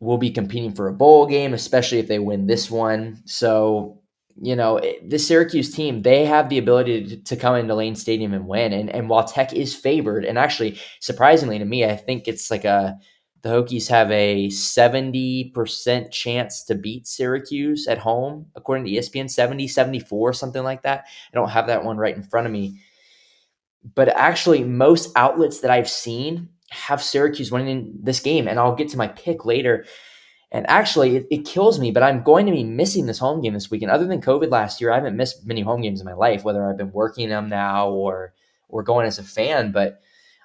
Will 0.00 0.18
be 0.18 0.30
competing 0.30 0.74
for 0.74 0.88
a 0.88 0.94
bowl 0.94 1.26
game, 1.26 1.52
especially 1.52 1.98
if 1.98 2.08
they 2.08 2.18
win 2.18 2.46
this 2.46 2.70
one. 2.70 3.22
So, 3.26 4.02
you 4.40 4.56
know, 4.56 4.80
the 5.06 5.18
Syracuse 5.18 5.74
team, 5.74 6.02
they 6.02 6.24
have 6.24 6.48
the 6.48 6.58
ability 6.58 7.18
to, 7.24 7.36
come 7.36 7.56
into 7.56 7.74
Lane 7.74 7.94
Stadium 7.94 8.32
and 8.32 8.46
win. 8.46 8.72
And, 8.72 8.88
and 8.90 9.08
while 9.08 9.24
Tech 9.24 9.52
is 9.52 9.74
favored, 9.74 10.24
and 10.24 10.38
actually, 10.38 10.78
surprisingly 11.00 11.58
to 11.58 11.64
me, 11.64 11.84
I 11.84 11.96
think 11.96 12.26
it's 12.26 12.50
like 12.50 12.64
a 12.64 12.98
the 13.42 13.48
Hokies 13.50 13.88
have 13.88 14.10
a 14.10 14.48
70% 14.48 16.10
chance 16.10 16.64
to 16.64 16.74
beat 16.74 17.06
Syracuse 17.06 17.86
at 17.86 17.98
home, 17.98 18.46
according 18.56 18.86
to 18.86 18.90
ESPN, 18.90 19.30
70, 19.30 19.68
74, 19.68 20.32
something 20.32 20.62
like 20.64 20.82
that. 20.82 21.06
I 21.32 21.34
don't 21.34 21.50
have 21.50 21.68
that 21.68 21.84
one 21.84 21.96
right 21.96 22.16
in 22.16 22.22
front 22.22 22.46
of 22.46 22.52
me. 22.52 22.80
but 23.94 24.08
actually, 24.08 24.64
most 24.64 25.12
outlets 25.16 25.60
that 25.60 25.70
I've 25.70 25.88
seen 25.88 26.48
have 26.70 27.02
Syracuse 27.02 27.52
winning 27.52 27.98
this 28.02 28.20
game, 28.20 28.48
and 28.48 28.58
I'll 28.58 28.74
get 28.74 28.88
to 28.90 28.96
my 28.98 29.08
pick 29.08 29.44
later. 29.44 29.84
And 30.50 30.68
actually, 30.68 31.16
it, 31.16 31.26
it, 31.30 31.44
kills 31.44 31.78
me, 31.78 31.90
but 31.90 32.02
I'm 32.02 32.22
going 32.22 32.46
to 32.46 32.52
be 32.52 32.64
missing 32.64 33.06
this 33.06 33.18
home 33.18 33.40
game 33.42 33.54
this 33.54 33.70
weekend. 33.70 33.90
Other 33.92 34.06
than 34.06 34.20
COVID 34.20 34.50
last 34.50 34.80
year, 34.80 34.90
I 34.92 34.96
haven't 34.96 35.16
missed 35.16 35.46
many 35.46 35.60
home 35.60 35.82
games 35.82 36.00
in 36.00 36.06
my 36.06 36.14
life, 36.14 36.44
whether 36.44 36.68
I've 36.68 36.76
been 36.76 36.92
working 36.92 37.28
them 37.28 37.48
now 37.48 37.90
or 37.90 38.32
or 38.68 38.82
going 38.82 39.06
as 39.06 39.18
a 39.18 39.24
fan. 39.24 39.72
But 39.72 40.00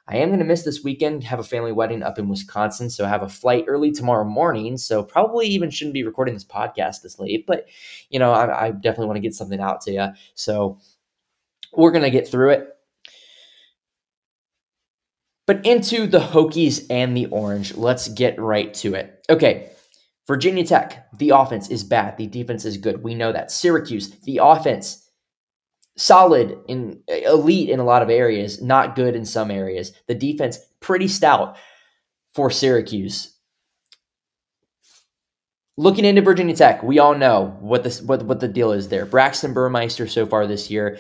I 0.07 0.17
am 0.17 0.29
going 0.29 0.39
to 0.39 0.45
miss 0.45 0.63
this 0.63 0.83
weekend. 0.83 1.23
Have 1.23 1.39
a 1.39 1.43
family 1.43 1.71
wedding 1.71 2.03
up 2.03 2.19
in 2.19 2.27
Wisconsin, 2.27 2.89
so 2.89 3.05
I 3.05 3.09
have 3.09 3.23
a 3.23 3.29
flight 3.29 3.65
early 3.67 3.91
tomorrow 3.91 4.25
morning. 4.25 4.77
So 4.77 5.03
probably 5.03 5.47
even 5.47 5.69
shouldn't 5.69 5.93
be 5.93 6.03
recording 6.03 6.33
this 6.33 6.43
podcast 6.43 7.01
this 7.01 7.19
late, 7.19 7.45
but 7.45 7.67
you 8.09 8.19
know, 8.19 8.31
I, 8.31 8.67
I 8.67 8.71
definitely 8.71 9.07
want 9.07 9.17
to 9.17 9.21
get 9.21 9.35
something 9.35 9.59
out 9.59 9.81
to 9.81 9.91
you. 9.91 10.07
So 10.33 10.79
we're 11.73 11.91
going 11.91 12.03
to 12.03 12.09
get 12.09 12.27
through 12.27 12.51
it. 12.51 12.67
But 15.47 15.65
into 15.65 16.07
the 16.07 16.19
Hokies 16.19 16.85
and 16.89 17.15
the 17.15 17.25
Orange, 17.27 17.75
let's 17.75 18.07
get 18.07 18.39
right 18.39 18.73
to 18.75 18.93
it. 18.95 19.25
Okay, 19.29 19.71
Virginia 20.27 20.63
Tech, 20.63 21.07
the 21.17 21.31
offense 21.31 21.69
is 21.69 21.83
bad. 21.83 22.17
The 22.17 22.27
defense 22.27 22.63
is 22.63 22.77
good. 22.77 23.03
We 23.03 23.15
know 23.15 23.31
that. 23.31 23.51
Syracuse, 23.51 24.11
the 24.21 24.39
offense, 24.41 25.00
solid 25.97 26.57
in 26.67 27.01
elite 27.07 27.69
in 27.69 27.79
a 27.79 27.85
lot 27.85 28.01
of 28.01 28.09
areas, 28.09 28.61
not 28.61 28.95
good 28.95 29.15
in 29.15 29.25
some 29.25 29.51
areas. 29.51 29.91
The 30.07 30.15
defense, 30.15 30.59
pretty 30.79 31.07
stout 31.07 31.57
for 32.33 32.49
Syracuse. 32.49 33.37
Looking 35.77 36.05
into 36.05 36.21
Virginia 36.21 36.55
Tech, 36.55 36.83
we 36.83 36.99
all 36.99 37.15
know 37.15 37.57
what 37.59 37.83
this 37.83 38.01
what, 38.01 38.23
what 38.23 38.39
the 38.39 38.47
deal 38.47 38.71
is 38.71 38.89
there. 38.89 39.05
Braxton 39.05 39.53
Burmeister 39.53 40.07
so 40.07 40.25
far 40.25 40.45
this 40.45 40.69
year 40.69 40.99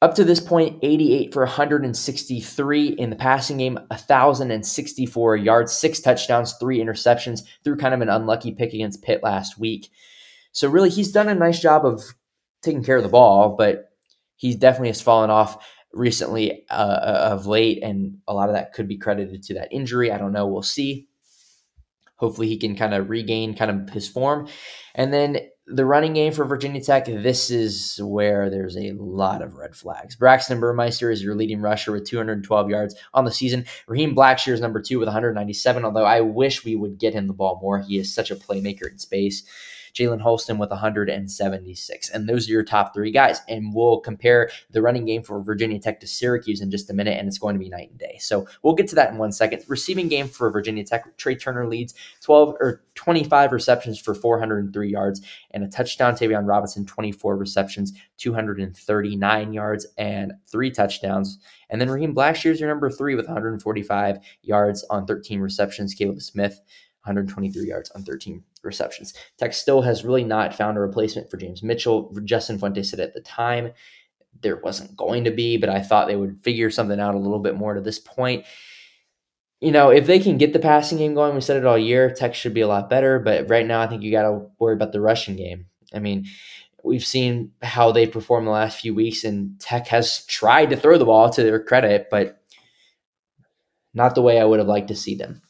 up 0.00 0.14
to 0.14 0.24
this 0.24 0.40
point, 0.40 0.78
88 0.82 1.32
for 1.32 1.42
163 1.42 2.88
in 2.88 3.10
the 3.10 3.16
passing 3.16 3.58
game, 3.58 3.74
1,064 3.88 5.36
yards, 5.36 5.72
six 5.72 6.00
touchdowns, 6.00 6.54
three 6.54 6.78
interceptions 6.78 7.40
through 7.64 7.76
kind 7.78 7.94
of 7.94 8.00
an 8.00 8.08
unlucky 8.08 8.52
pick 8.52 8.72
against 8.72 9.02
Pitt 9.02 9.22
last 9.24 9.58
week. 9.58 9.90
So, 10.52 10.68
really, 10.68 10.90
he's 10.90 11.10
done 11.10 11.28
a 11.28 11.34
nice 11.34 11.60
job 11.60 11.84
of 11.84 12.02
taking 12.62 12.84
care 12.84 12.96
of 12.96 13.02
the 13.02 13.08
ball, 13.08 13.56
but 13.56 13.87
he 14.38 14.54
definitely 14.54 14.88
has 14.88 15.02
fallen 15.02 15.28
off 15.28 15.68
recently 15.92 16.64
uh, 16.70 16.72
uh 16.72 17.28
of 17.32 17.46
late, 17.46 17.82
and 17.82 18.18
a 18.26 18.32
lot 18.32 18.48
of 18.48 18.54
that 18.54 18.72
could 18.72 18.88
be 18.88 18.96
credited 18.96 19.42
to 19.42 19.54
that 19.54 19.70
injury. 19.70 20.10
I 20.10 20.16
don't 20.16 20.32
know. 20.32 20.46
We'll 20.46 20.62
see. 20.62 21.08
Hopefully, 22.16 22.48
he 22.48 22.56
can 22.56 22.74
kind 22.74 22.94
of 22.94 23.10
regain 23.10 23.54
kind 23.54 23.70
of 23.70 23.90
his 23.90 24.08
form. 24.08 24.48
And 24.94 25.12
then 25.12 25.38
the 25.70 25.84
running 25.84 26.14
game 26.14 26.32
for 26.32 26.44
Virginia 26.44 26.80
Tech, 26.80 27.04
this 27.04 27.50
is 27.50 28.00
where 28.02 28.48
there's 28.48 28.76
a 28.76 28.92
lot 28.92 29.42
of 29.42 29.54
red 29.54 29.76
flags. 29.76 30.16
Braxton 30.16 30.60
Burmeister 30.60 31.10
is 31.10 31.22
your 31.22 31.34
leading 31.34 31.60
rusher 31.60 31.92
with 31.92 32.06
212 32.06 32.70
yards 32.70 32.94
on 33.12 33.24
the 33.24 33.30
season. 33.30 33.66
Raheem 33.86 34.14
Blackshear 34.14 34.52
is 34.52 34.60
number 34.60 34.80
two 34.80 34.98
with 34.98 35.08
197, 35.08 35.84
although 35.84 36.04
I 36.04 36.22
wish 36.22 36.64
we 36.64 36.74
would 36.74 36.98
get 36.98 37.14
him 37.14 37.26
the 37.26 37.34
ball 37.34 37.58
more. 37.60 37.80
He 37.80 37.98
is 37.98 38.12
such 38.12 38.30
a 38.30 38.36
playmaker 38.36 38.90
in 38.90 38.98
space. 38.98 39.44
Jalen 39.94 40.20
Holston 40.20 40.58
with 40.58 40.70
176. 40.70 42.10
And 42.10 42.28
those 42.28 42.48
are 42.48 42.52
your 42.52 42.64
top 42.64 42.94
three 42.94 43.10
guys. 43.10 43.40
And 43.48 43.74
we'll 43.74 44.00
compare 44.00 44.50
the 44.70 44.82
running 44.82 45.04
game 45.04 45.22
for 45.22 45.42
Virginia 45.42 45.78
Tech 45.78 46.00
to 46.00 46.06
Syracuse 46.06 46.60
in 46.60 46.70
just 46.70 46.90
a 46.90 46.94
minute, 46.94 47.18
and 47.18 47.28
it's 47.28 47.38
going 47.38 47.54
to 47.54 47.58
be 47.58 47.68
night 47.68 47.90
and 47.90 47.98
day. 47.98 48.16
So 48.20 48.46
we'll 48.62 48.74
get 48.74 48.88
to 48.88 48.94
that 48.96 49.10
in 49.10 49.18
one 49.18 49.32
second. 49.32 49.62
Receiving 49.68 50.08
game 50.08 50.28
for 50.28 50.50
Virginia 50.50 50.84
Tech, 50.84 51.16
Tre 51.16 51.34
Turner 51.34 51.66
leads 51.66 51.94
12 52.22 52.56
or 52.60 52.82
25 52.94 53.52
receptions 53.52 53.98
for 53.98 54.14
403 54.14 54.90
yards 54.90 55.20
and 55.52 55.62
a 55.62 55.68
touchdown. 55.68 56.14
Tayvion 56.14 56.46
Robinson, 56.46 56.84
24 56.84 57.36
receptions, 57.36 57.92
239 58.18 59.52
yards, 59.52 59.86
and 59.96 60.32
three 60.50 60.70
touchdowns. 60.70 61.38
And 61.70 61.80
then 61.80 61.90
Raheem 61.90 62.14
Blackshear 62.14 62.50
is 62.50 62.60
your 62.60 62.68
number 62.68 62.90
three 62.90 63.14
with 63.14 63.26
145 63.26 64.18
yards 64.42 64.84
on 64.90 65.06
13 65.06 65.40
receptions. 65.40 65.94
Kaleb 65.94 66.20
Smith, 66.20 66.60
123 67.04 67.68
yards 67.68 67.90
on 67.90 68.02
13 68.02 68.42
receptions. 68.62 69.14
Tech 69.38 69.52
still 69.52 69.82
has 69.82 70.04
really 70.04 70.24
not 70.24 70.54
found 70.54 70.76
a 70.76 70.80
replacement 70.80 71.30
for 71.30 71.36
James 71.36 71.62
Mitchell. 71.62 72.14
Justin 72.24 72.58
Fuente 72.58 72.82
said 72.82 73.00
at 73.00 73.14
the 73.14 73.20
time 73.20 73.72
there 74.42 74.56
wasn't 74.56 74.96
going 74.96 75.24
to 75.24 75.30
be, 75.30 75.56
but 75.56 75.68
I 75.68 75.80
thought 75.80 76.06
they 76.06 76.16
would 76.16 76.42
figure 76.42 76.70
something 76.70 77.00
out 77.00 77.14
a 77.14 77.18
little 77.18 77.38
bit 77.38 77.56
more 77.56 77.74
to 77.74 77.80
this 77.80 77.98
point. 77.98 78.44
You 79.60 79.72
know, 79.72 79.90
if 79.90 80.06
they 80.06 80.20
can 80.20 80.38
get 80.38 80.52
the 80.52 80.60
passing 80.60 80.98
game 80.98 81.14
going, 81.14 81.34
we 81.34 81.40
said 81.40 81.56
it 81.56 81.66
all 81.66 81.78
year, 81.78 82.10
Tech 82.10 82.34
should 82.34 82.54
be 82.54 82.60
a 82.60 82.68
lot 82.68 82.88
better. 82.88 83.18
But 83.18 83.48
right 83.48 83.66
now, 83.66 83.80
I 83.80 83.88
think 83.88 84.02
you 84.02 84.12
got 84.12 84.22
to 84.22 84.46
worry 84.58 84.74
about 84.74 84.92
the 84.92 85.00
rushing 85.00 85.34
game. 85.34 85.66
I 85.92 85.98
mean, 85.98 86.26
we've 86.84 87.04
seen 87.04 87.52
how 87.62 87.90
they 87.90 88.06
performed 88.06 88.46
the 88.46 88.52
last 88.52 88.80
few 88.80 88.94
weeks, 88.94 89.24
and 89.24 89.58
Tech 89.58 89.88
has 89.88 90.24
tried 90.26 90.70
to 90.70 90.76
throw 90.76 90.98
the 90.98 91.04
ball 91.04 91.30
to 91.30 91.42
their 91.42 91.62
credit, 91.62 92.08
but 92.10 92.40
not 93.94 94.14
the 94.14 94.22
way 94.22 94.38
I 94.38 94.44
would 94.44 94.60
have 94.60 94.68
liked 94.68 94.88
to 94.88 94.96
see 94.96 95.16
them. 95.16 95.42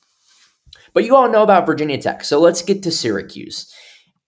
But 0.98 1.04
you 1.04 1.14
all 1.14 1.30
know 1.30 1.44
about 1.44 1.64
Virginia 1.64 1.96
Tech. 1.96 2.24
So 2.24 2.40
let's 2.40 2.60
get 2.60 2.82
to 2.82 2.90
Syracuse. 2.90 3.72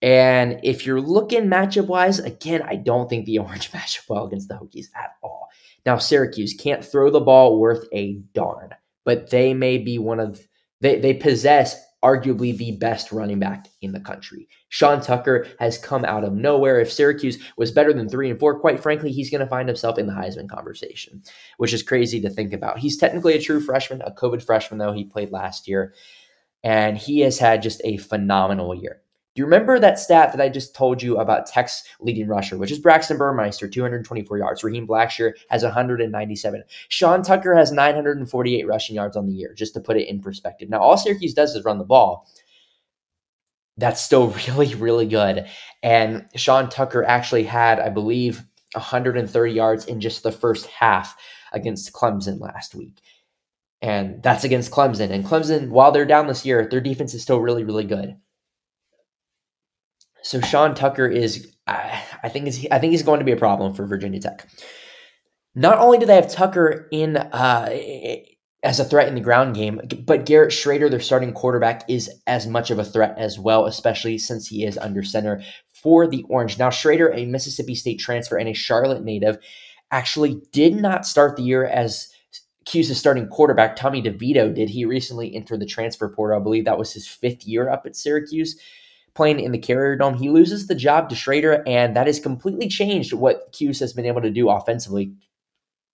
And 0.01 0.61
if 0.63 0.85
you're 0.85 1.01
looking 1.01 1.49
matchup 1.49 1.87
wise, 1.87 2.19
again, 2.19 2.61
I 2.61 2.77
don't 2.77 3.09
think 3.09 3.25
the 3.25 3.39
Orange 3.39 3.73
matchup 3.73 4.07
well 4.07 4.25
against 4.25 4.47
the 4.47 4.53
Hokies 4.53 4.85
at 4.95 5.15
all. 5.21 5.49
Now, 5.85 5.97
Syracuse 5.97 6.53
can't 6.57 6.85
throw 6.85 7.11
the 7.11 7.19
ball 7.19 7.59
worth 7.59 7.83
a 7.93 8.21
darn, 8.33 8.69
but 9.03 9.31
they 9.31 9.53
may 9.53 9.79
be 9.79 9.99
one 9.99 10.21
of 10.21 10.39
they 10.79 10.97
they 11.01 11.13
possess 11.13 11.75
arguably 12.01 12.57
the 12.57 12.77
best 12.77 13.11
running 13.11 13.39
back 13.39 13.67
in 13.81 13.91
the 13.91 13.99
country. 13.99 14.47
Sean 14.69 15.01
Tucker 15.01 15.47
has 15.59 15.77
come 15.77 16.05
out 16.05 16.23
of 16.23 16.31
nowhere. 16.31 16.79
If 16.79 16.89
Syracuse 16.91 17.37
was 17.57 17.71
better 17.71 17.91
than 17.91 18.07
three 18.07 18.29
and 18.29 18.39
four, 18.39 18.61
quite 18.61 18.79
frankly, 18.79 19.11
he's 19.11 19.29
going 19.29 19.41
to 19.41 19.47
find 19.47 19.67
himself 19.67 19.99
in 19.99 20.07
the 20.07 20.13
Heisman 20.13 20.49
conversation, 20.49 21.21
which 21.57 21.73
is 21.73 21.83
crazy 21.83 22.21
to 22.21 22.29
think 22.29 22.53
about. 22.53 22.79
He's 22.79 22.97
technically 22.97 23.33
a 23.33 23.41
true 23.41 23.59
freshman, 23.59 24.01
a 24.03 24.11
COVID 24.11 24.41
freshman, 24.41 24.79
though 24.79 24.93
he 24.93 25.03
played 25.03 25.31
last 25.33 25.67
year 25.67 25.93
and 26.63 26.97
he 26.97 27.19
has 27.21 27.39
had 27.39 27.61
just 27.61 27.81
a 27.83 27.97
phenomenal 27.97 28.75
year. 28.75 29.01
Do 29.33 29.39
you 29.39 29.45
remember 29.45 29.79
that 29.79 29.97
stat 29.97 30.33
that 30.33 30.41
I 30.41 30.49
just 30.49 30.75
told 30.75 31.01
you 31.01 31.17
about 31.17 31.45
Tech's 31.45 31.83
leading 32.01 32.27
rusher, 32.27 32.57
which 32.57 32.71
is 32.71 32.79
Braxton 32.79 33.17
Burmeister, 33.17 33.69
224 33.69 34.37
yards. 34.37 34.61
Raheem 34.61 34.85
Blackshear 34.85 35.31
has 35.49 35.63
197. 35.63 36.63
Sean 36.89 37.23
Tucker 37.23 37.55
has 37.55 37.71
948 37.71 38.67
rushing 38.67 38.97
yards 38.97 39.15
on 39.15 39.27
the 39.27 39.33
year, 39.33 39.53
just 39.53 39.73
to 39.75 39.79
put 39.79 39.95
it 39.95 40.09
in 40.09 40.19
perspective. 40.19 40.69
Now, 40.69 40.79
all 40.79 40.97
Syracuse 40.97 41.33
does 41.33 41.55
is 41.55 41.63
run 41.63 41.77
the 41.77 41.85
ball. 41.85 42.27
That's 43.77 44.01
still 44.01 44.27
really, 44.47 44.75
really 44.75 45.07
good. 45.07 45.47
And 45.81 46.25
Sean 46.35 46.67
Tucker 46.67 47.05
actually 47.05 47.43
had, 47.43 47.79
I 47.79 47.87
believe, 47.87 48.43
130 48.73 49.53
yards 49.53 49.85
in 49.85 50.01
just 50.01 50.23
the 50.23 50.31
first 50.33 50.65
half 50.67 51.15
against 51.53 51.93
Clemson 51.93 52.41
last 52.41 52.75
week 52.75 53.01
and 53.81 54.21
that's 54.21 54.43
against 54.43 54.71
Clemson. 54.71 55.09
And 55.09 55.25
Clemson, 55.25 55.69
while 55.69 55.91
they're 55.91 56.05
down 56.05 56.27
this 56.27 56.45
year, 56.45 56.67
their 56.69 56.81
defense 56.81 57.13
is 57.13 57.21
still 57.23 57.39
really, 57.39 57.63
really 57.63 57.85
good. 57.85 58.15
So 60.23 60.39
Sean 60.39 60.75
Tucker 60.75 61.07
is, 61.07 61.51
I 61.65 62.29
think, 62.29 62.47
is 62.47 62.67
I 62.71 62.77
think 62.77 62.91
he's 62.91 63.03
going 63.03 63.19
to 63.19 63.25
be 63.25 63.31
a 63.31 63.37
problem 63.37 63.73
for 63.73 63.87
Virginia 63.87 64.19
Tech. 64.19 64.47
Not 65.55 65.79
only 65.79 65.97
do 65.97 66.05
they 66.05 66.15
have 66.15 66.31
Tucker 66.31 66.87
in 66.91 67.17
uh, 67.17 67.75
as 68.63 68.79
a 68.79 68.85
threat 68.85 69.07
in 69.07 69.15
the 69.15 69.21
ground 69.21 69.55
game, 69.55 69.81
but 70.05 70.25
Garrett 70.25 70.51
Shrader, 70.51 70.89
their 70.89 70.99
starting 70.99 71.33
quarterback, 71.33 71.89
is 71.89 72.09
as 72.27 72.45
much 72.45 72.69
of 72.69 72.77
a 72.77 72.85
threat 72.85 73.15
as 73.17 73.39
well, 73.39 73.65
especially 73.65 74.19
since 74.19 74.47
he 74.47 74.63
is 74.63 74.77
under 74.77 75.01
center 75.01 75.41
for 75.73 76.07
the 76.07 76.23
Orange. 76.29 76.59
Now, 76.59 76.69
Shrader, 76.69 77.11
a 77.15 77.25
Mississippi 77.25 77.73
State 77.73 77.99
transfer 77.99 78.37
and 78.37 78.47
a 78.47 78.53
Charlotte 78.53 79.03
native, 79.03 79.39
actually 79.89 80.39
did 80.51 80.75
not 80.75 81.07
start 81.07 81.35
the 81.35 81.43
year 81.43 81.65
as 81.65 82.09
Cuse's 82.65 82.99
starting 82.99 83.27
quarterback, 83.27 83.75
Tommy 83.75 84.01
DeVito, 84.01 84.53
did. 84.53 84.69
He 84.69 84.85
recently 84.85 85.35
entered 85.35 85.59
the 85.59 85.65
transfer 85.65 86.09
portal. 86.09 86.39
I 86.39 86.43
believe 86.43 86.65
that 86.65 86.77
was 86.77 86.93
his 86.93 87.07
fifth 87.07 87.45
year 87.45 87.69
up 87.69 87.85
at 87.85 87.95
Syracuse 87.95 88.59
playing 89.13 89.39
in 89.39 89.51
the 89.51 89.57
Carrier 89.57 89.95
Dome. 89.95 90.15
He 90.15 90.29
loses 90.29 90.67
the 90.67 90.75
job 90.75 91.09
to 91.09 91.15
Shrader, 91.15 91.63
and 91.67 91.95
that 91.95 92.07
has 92.07 92.19
completely 92.19 92.67
changed 92.67 93.13
what 93.13 93.51
Cuse 93.51 93.79
has 93.79 93.93
been 93.93 94.05
able 94.05 94.21
to 94.21 94.29
do 94.29 94.49
offensively. 94.49 95.13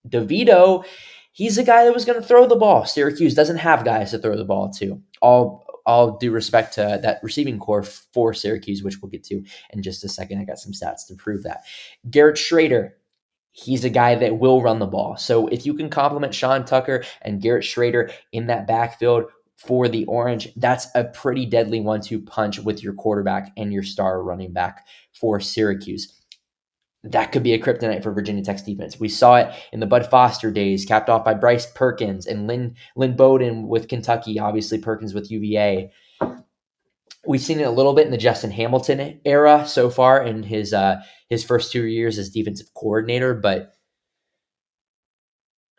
DeVito, 0.08 0.86
he's 1.32 1.58
a 1.58 1.64
guy 1.64 1.86
that 1.86 1.94
was 1.94 2.06
going 2.06 2.20
to 2.22 2.28
throw 2.28 2.48
the 2.48 2.56
ball. 2.56 2.86
Syracuse 2.86 3.34
doesn't 3.34 3.58
have 3.58 3.86
guys 3.86 4.12
to 4.12 4.20
throw 4.20 4.38
the 4.38 4.46
ball 4.46 4.70
to. 4.74 5.02
All 5.22 5.66
all 5.86 6.18
due 6.18 6.32
respect 6.32 6.74
to 6.74 7.00
that 7.02 7.20
receiving 7.24 7.58
core 7.58 7.82
for 7.82 8.34
Syracuse, 8.34 8.84
which 8.84 9.02
we'll 9.02 9.10
get 9.10 9.24
to 9.24 9.42
in 9.72 9.82
just 9.82 10.04
a 10.04 10.10
second. 10.10 10.40
I 10.40 10.44
got 10.44 10.60
some 10.60 10.74
stats 10.74 11.08
to 11.08 11.16
prove 11.16 11.44
that. 11.44 11.64
Garrett 12.10 12.36
Shrader, 12.36 12.92
he's 13.58 13.84
a 13.84 13.90
guy 13.90 14.16
that 14.16 14.38
will 14.38 14.62
run 14.62 14.80
the 14.80 14.86
ball. 14.86 15.18
So 15.18 15.48
if 15.48 15.66
you 15.66 15.74
can 15.74 15.90
complement 15.90 16.34
Sean 16.34 16.64
Tucker 16.64 17.04
and 17.22 17.42
Garrett 17.42 17.64
Shrader 17.64 18.14
in 18.32 18.48
that 18.48 18.68
backfield 18.68 19.26
for 19.56 19.88
the 19.88 20.06
Orange, 20.06 20.50
that's 20.56 20.88
a 20.94 21.06
pretty 21.06 21.46
deadly 21.46 21.80
one 21.80 22.02
two 22.02 22.22
punch 22.22 22.60
with 22.60 22.84
your 22.84 22.94
quarterback 22.94 23.52
and 23.58 23.74
your 23.74 23.84
star 23.84 24.22
running 24.22 24.54
back 24.54 24.86
for 25.20 25.40
Syracuse. 25.40 26.14
That 27.04 27.32
could 27.32 27.44
be 27.44 27.54
a 27.54 27.60
kryptonite 27.60 28.04
for 28.04 28.12
Virginia 28.12 28.44
Tech's 28.44 28.64
defense. 28.64 29.00
We 29.00 29.10
saw 29.10 29.38
it 29.38 29.54
in 29.72 29.80
the 29.80 29.86
Bud 29.86 30.06
Foster 30.08 30.52
days, 30.52 30.86
capped 30.86 31.10
off 31.10 31.24
by 31.26 31.34
Bryce 31.34 31.66
Perkins 31.66 32.28
and 32.28 32.48
Lynn, 32.48 32.76
Lynn 32.96 33.16
Bowden 33.16 33.68
with 33.68 33.88
Kentucky, 33.88 34.40
obviously 34.40 34.78
Perkins 34.78 35.14
with 35.14 35.32
UVA. 35.32 35.92
We've 37.28 37.42
seen 37.42 37.60
it 37.60 37.68
a 37.68 37.72
little 37.72 37.94
bit 37.94 38.06
in 38.06 38.12
the 38.12 38.18
Justin 38.18 38.52
Hamilton 38.52 39.20
era 39.26 39.66
so 39.68 39.90
far 39.90 40.24
in 40.24 40.44
his 40.44 40.74
uh, 40.74 41.02
his 41.30 41.44
first 41.44 41.72
two 41.72 41.86
years 41.86 42.18
as 42.18 42.30
defensive 42.30 42.68
coordinator, 42.74 43.34
but 43.34 43.74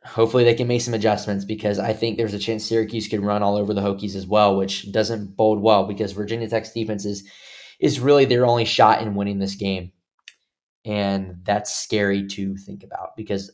hopefully 0.05 0.45
they 0.45 0.55
can 0.55 0.69
make 0.69 0.81
some 0.81 0.95
adjustments 0.95 1.45
because 1.45 1.79
I 1.79 1.93
think 1.93 2.17
there's 2.17 2.35
a 2.35 2.39
chance 2.39 2.65
Syracuse 2.65 3.09
can 3.09 3.25
run 3.25 3.43
all 3.43 3.57
over 3.57 3.75
the 3.75 3.81
Hokies 3.81 4.15
as 4.15 4.27
well, 4.27 4.57
which 4.57 4.91
doesn't 4.93 5.37
bode 5.37 5.61
well 5.61 5.87
because 5.87 6.13
Virginia 6.13 6.49
Tech's 6.49 6.73
defense 6.73 7.05
is 7.05 7.29
is 7.81 8.01
really 8.01 8.25
their 8.25 8.47
only 8.47 8.65
shot 8.65 9.03
in 9.03 9.15
winning 9.15 9.39
this 9.39 9.55
game. 9.55 9.93
And 10.85 11.41
that's 11.45 11.75
scary 11.75 12.27
to 12.29 12.57
think 12.57 12.83
about 12.83 13.17
because 13.17 13.51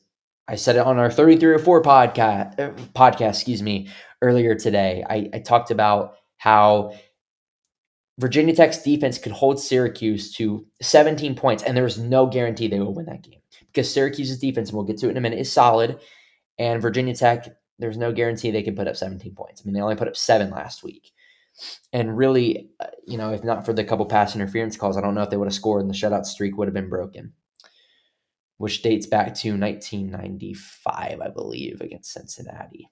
I 0.47 0.57
said 0.57 0.77
it 0.77 0.87
on 0.87 0.99
our 0.99 1.11
33 1.11 1.55
or 1.55 1.59
4 1.59 1.83
podcast 1.83 2.61
uh, 2.61 2.71
podcast, 2.95 3.31
excuse 3.31 3.63
me, 3.63 3.89
earlier 4.23 4.55
today. 4.55 5.05
I, 5.09 5.31
I 5.33 5.39
talked 5.41 5.71
about 5.71 6.17
how 6.37 6.93
Virginia 8.19 8.55
Tech's 8.55 8.83
defense 8.83 9.19
could 9.19 9.33
hold 9.33 9.61
Syracuse 9.61 10.33
to 10.35 10.65
17 10.81 11.35
points, 11.35 11.63
and 11.63 11.77
there 11.77 11.87
is 11.87 11.99
no 11.99 12.27
guarantee 12.27 12.69
they 12.69 12.79
will 12.79 12.95
win 12.95 13.07
that 13.07 13.23
game 13.23 13.41
because 13.67 13.93
Syracuse's 13.93 14.39
defense, 14.39 14.69
and 14.69 14.77
we'll 14.77 14.87
get 14.87 14.99
to 14.99 15.09
it 15.09 15.11
in 15.11 15.17
a 15.17 15.21
minute, 15.21 15.41
is 15.41 15.53
solid. 15.53 15.99
And 16.59 16.81
Virginia 16.81 17.15
Tech, 17.15 17.49
there's 17.81 17.97
no 17.97 18.13
guarantee 18.13 18.53
they 18.53 18.63
can 18.63 18.77
put 18.77 18.87
up 18.87 18.97
17 18.97 19.35
points. 19.35 19.61
I 19.61 19.65
mean, 19.65 19.75
they 19.75 19.81
only 19.81 19.97
put 19.97 20.07
up 20.07 20.17
seven 20.17 20.51
last 20.51 20.85
week. 20.85 21.11
And 21.93 22.17
really, 22.17 22.71
uh, 22.81 22.87
you 23.07 23.19
know, 23.19 23.33
if 23.33 23.43
not 23.43 23.67
for 23.67 23.73
the 23.73 23.85
couple 23.85 24.07
pass 24.07 24.35
interference 24.35 24.77
calls, 24.77 24.97
I 24.97 25.01
don't 25.01 25.15
know 25.15 25.23
if 25.23 25.31
they 25.31 25.37
would 25.37 25.49
have 25.49 25.55
scored 25.55 25.83
and 25.83 25.91
the 25.91 25.95
shutout 25.95 26.27
streak 26.27 26.57
would 26.57 26.69
have 26.69 26.75
been 26.75 26.89
broken, 26.89 27.33
which 28.59 28.83
dates 28.83 29.07
back 29.07 29.35
to 29.37 29.57
1995, 29.57 31.21
I 31.21 31.29
believe, 31.29 31.81
against 31.81 32.13
Cincinnati. 32.13 32.89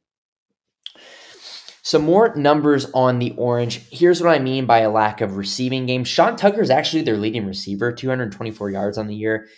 Some 1.82 2.02
more 2.02 2.34
numbers 2.36 2.86
on 2.92 3.18
the 3.18 3.34
Orange. 3.36 3.80
Here's 3.90 4.22
what 4.22 4.34
I 4.34 4.38
mean 4.38 4.66
by 4.66 4.78
a 4.78 4.90
lack 4.90 5.20
of 5.20 5.36
receiving 5.36 5.84
game. 5.86 6.04
Sean 6.04 6.36
Tucker 6.36 6.62
is 6.62 6.70
actually 6.70 7.02
their 7.02 7.16
leading 7.16 7.44
receiver, 7.44 7.92
224 7.92 8.70
yards 8.70 8.98
on 8.98 9.08
the 9.08 9.16
year. 9.16 9.48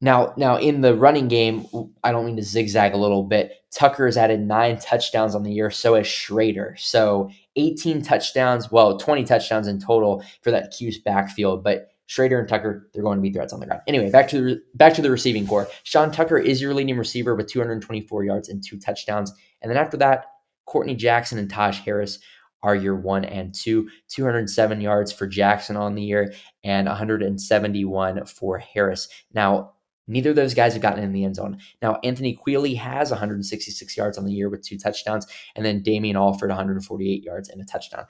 Now, 0.00 0.34
now 0.36 0.56
in 0.56 0.82
the 0.82 0.94
running 0.94 1.26
game, 1.26 1.66
I 2.04 2.12
don't 2.12 2.26
mean 2.26 2.36
to 2.36 2.42
zigzag 2.42 2.94
a 2.94 2.98
little 2.98 3.24
bit. 3.24 3.52
Tucker 3.72 4.06
has 4.06 4.16
added 4.16 4.40
nine 4.40 4.78
touchdowns 4.78 5.34
on 5.34 5.42
the 5.42 5.52
year, 5.52 5.70
so 5.70 5.94
has 5.94 6.06
Shrader. 6.06 6.78
So 6.78 7.30
18 7.56 8.02
touchdowns, 8.02 8.70
well, 8.70 8.96
20 8.96 9.24
touchdowns 9.24 9.66
in 9.66 9.80
total 9.80 10.22
for 10.42 10.50
that 10.52 10.72
Cuse 10.76 10.98
backfield. 10.98 11.64
But 11.64 11.88
Shrader 12.08 12.38
and 12.38 12.48
Tucker, 12.48 12.88
they're 12.92 13.02
going 13.02 13.18
to 13.18 13.22
be 13.22 13.32
threats 13.32 13.52
on 13.52 13.58
the 13.58 13.66
ground. 13.66 13.82
Anyway, 13.88 14.10
back 14.10 14.28
to 14.28 14.40
the 14.40 14.62
back 14.74 14.94
to 14.94 15.02
the 15.02 15.10
receiving 15.10 15.46
core. 15.46 15.66
Sean 15.82 16.12
Tucker 16.12 16.38
is 16.38 16.60
your 16.60 16.72
leading 16.72 16.96
receiver 16.96 17.34
with 17.34 17.48
224 17.48 18.22
yards 18.22 18.48
and 18.48 18.62
two 18.62 18.78
touchdowns. 18.78 19.32
And 19.60 19.70
then 19.70 19.76
after 19.76 19.96
that, 19.96 20.26
Courtney 20.66 20.94
Jackson 20.94 21.38
and 21.38 21.48
Taj 21.48 21.78
Harris 21.80 22.18
are 22.62 22.74
your 22.74 22.96
one 22.96 23.24
and 23.24 23.54
two. 23.54 23.88
207 24.08 24.80
yards 24.80 25.12
for 25.12 25.26
Jackson 25.26 25.76
on 25.76 25.94
the 25.94 26.02
year 26.02 26.34
and 26.64 26.86
171 26.86 28.26
for 28.26 28.58
Harris. 28.58 29.08
Now, 29.32 29.74
neither 30.08 30.30
of 30.30 30.36
those 30.36 30.54
guys 30.54 30.72
have 30.72 30.82
gotten 30.82 31.04
in 31.04 31.12
the 31.12 31.24
end 31.24 31.36
zone. 31.36 31.58
Now, 31.80 31.98
Anthony 32.02 32.36
Queeley 32.36 32.76
has 32.76 33.10
166 33.10 33.96
yards 33.96 34.18
on 34.18 34.24
the 34.24 34.32
year 34.32 34.48
with 34.48 34.62
two 34.62 34.78
touchdowns, 34.78 35.26
and 35.54 35.64
then 35.64 35.82
Damien 35.82 36.16
Alford 36.16 36.50
148 36.50 37.22
yards 37.22 37.48
and 37.48 37.60
a 37.60 37.64
touchdown. 37.64 38.06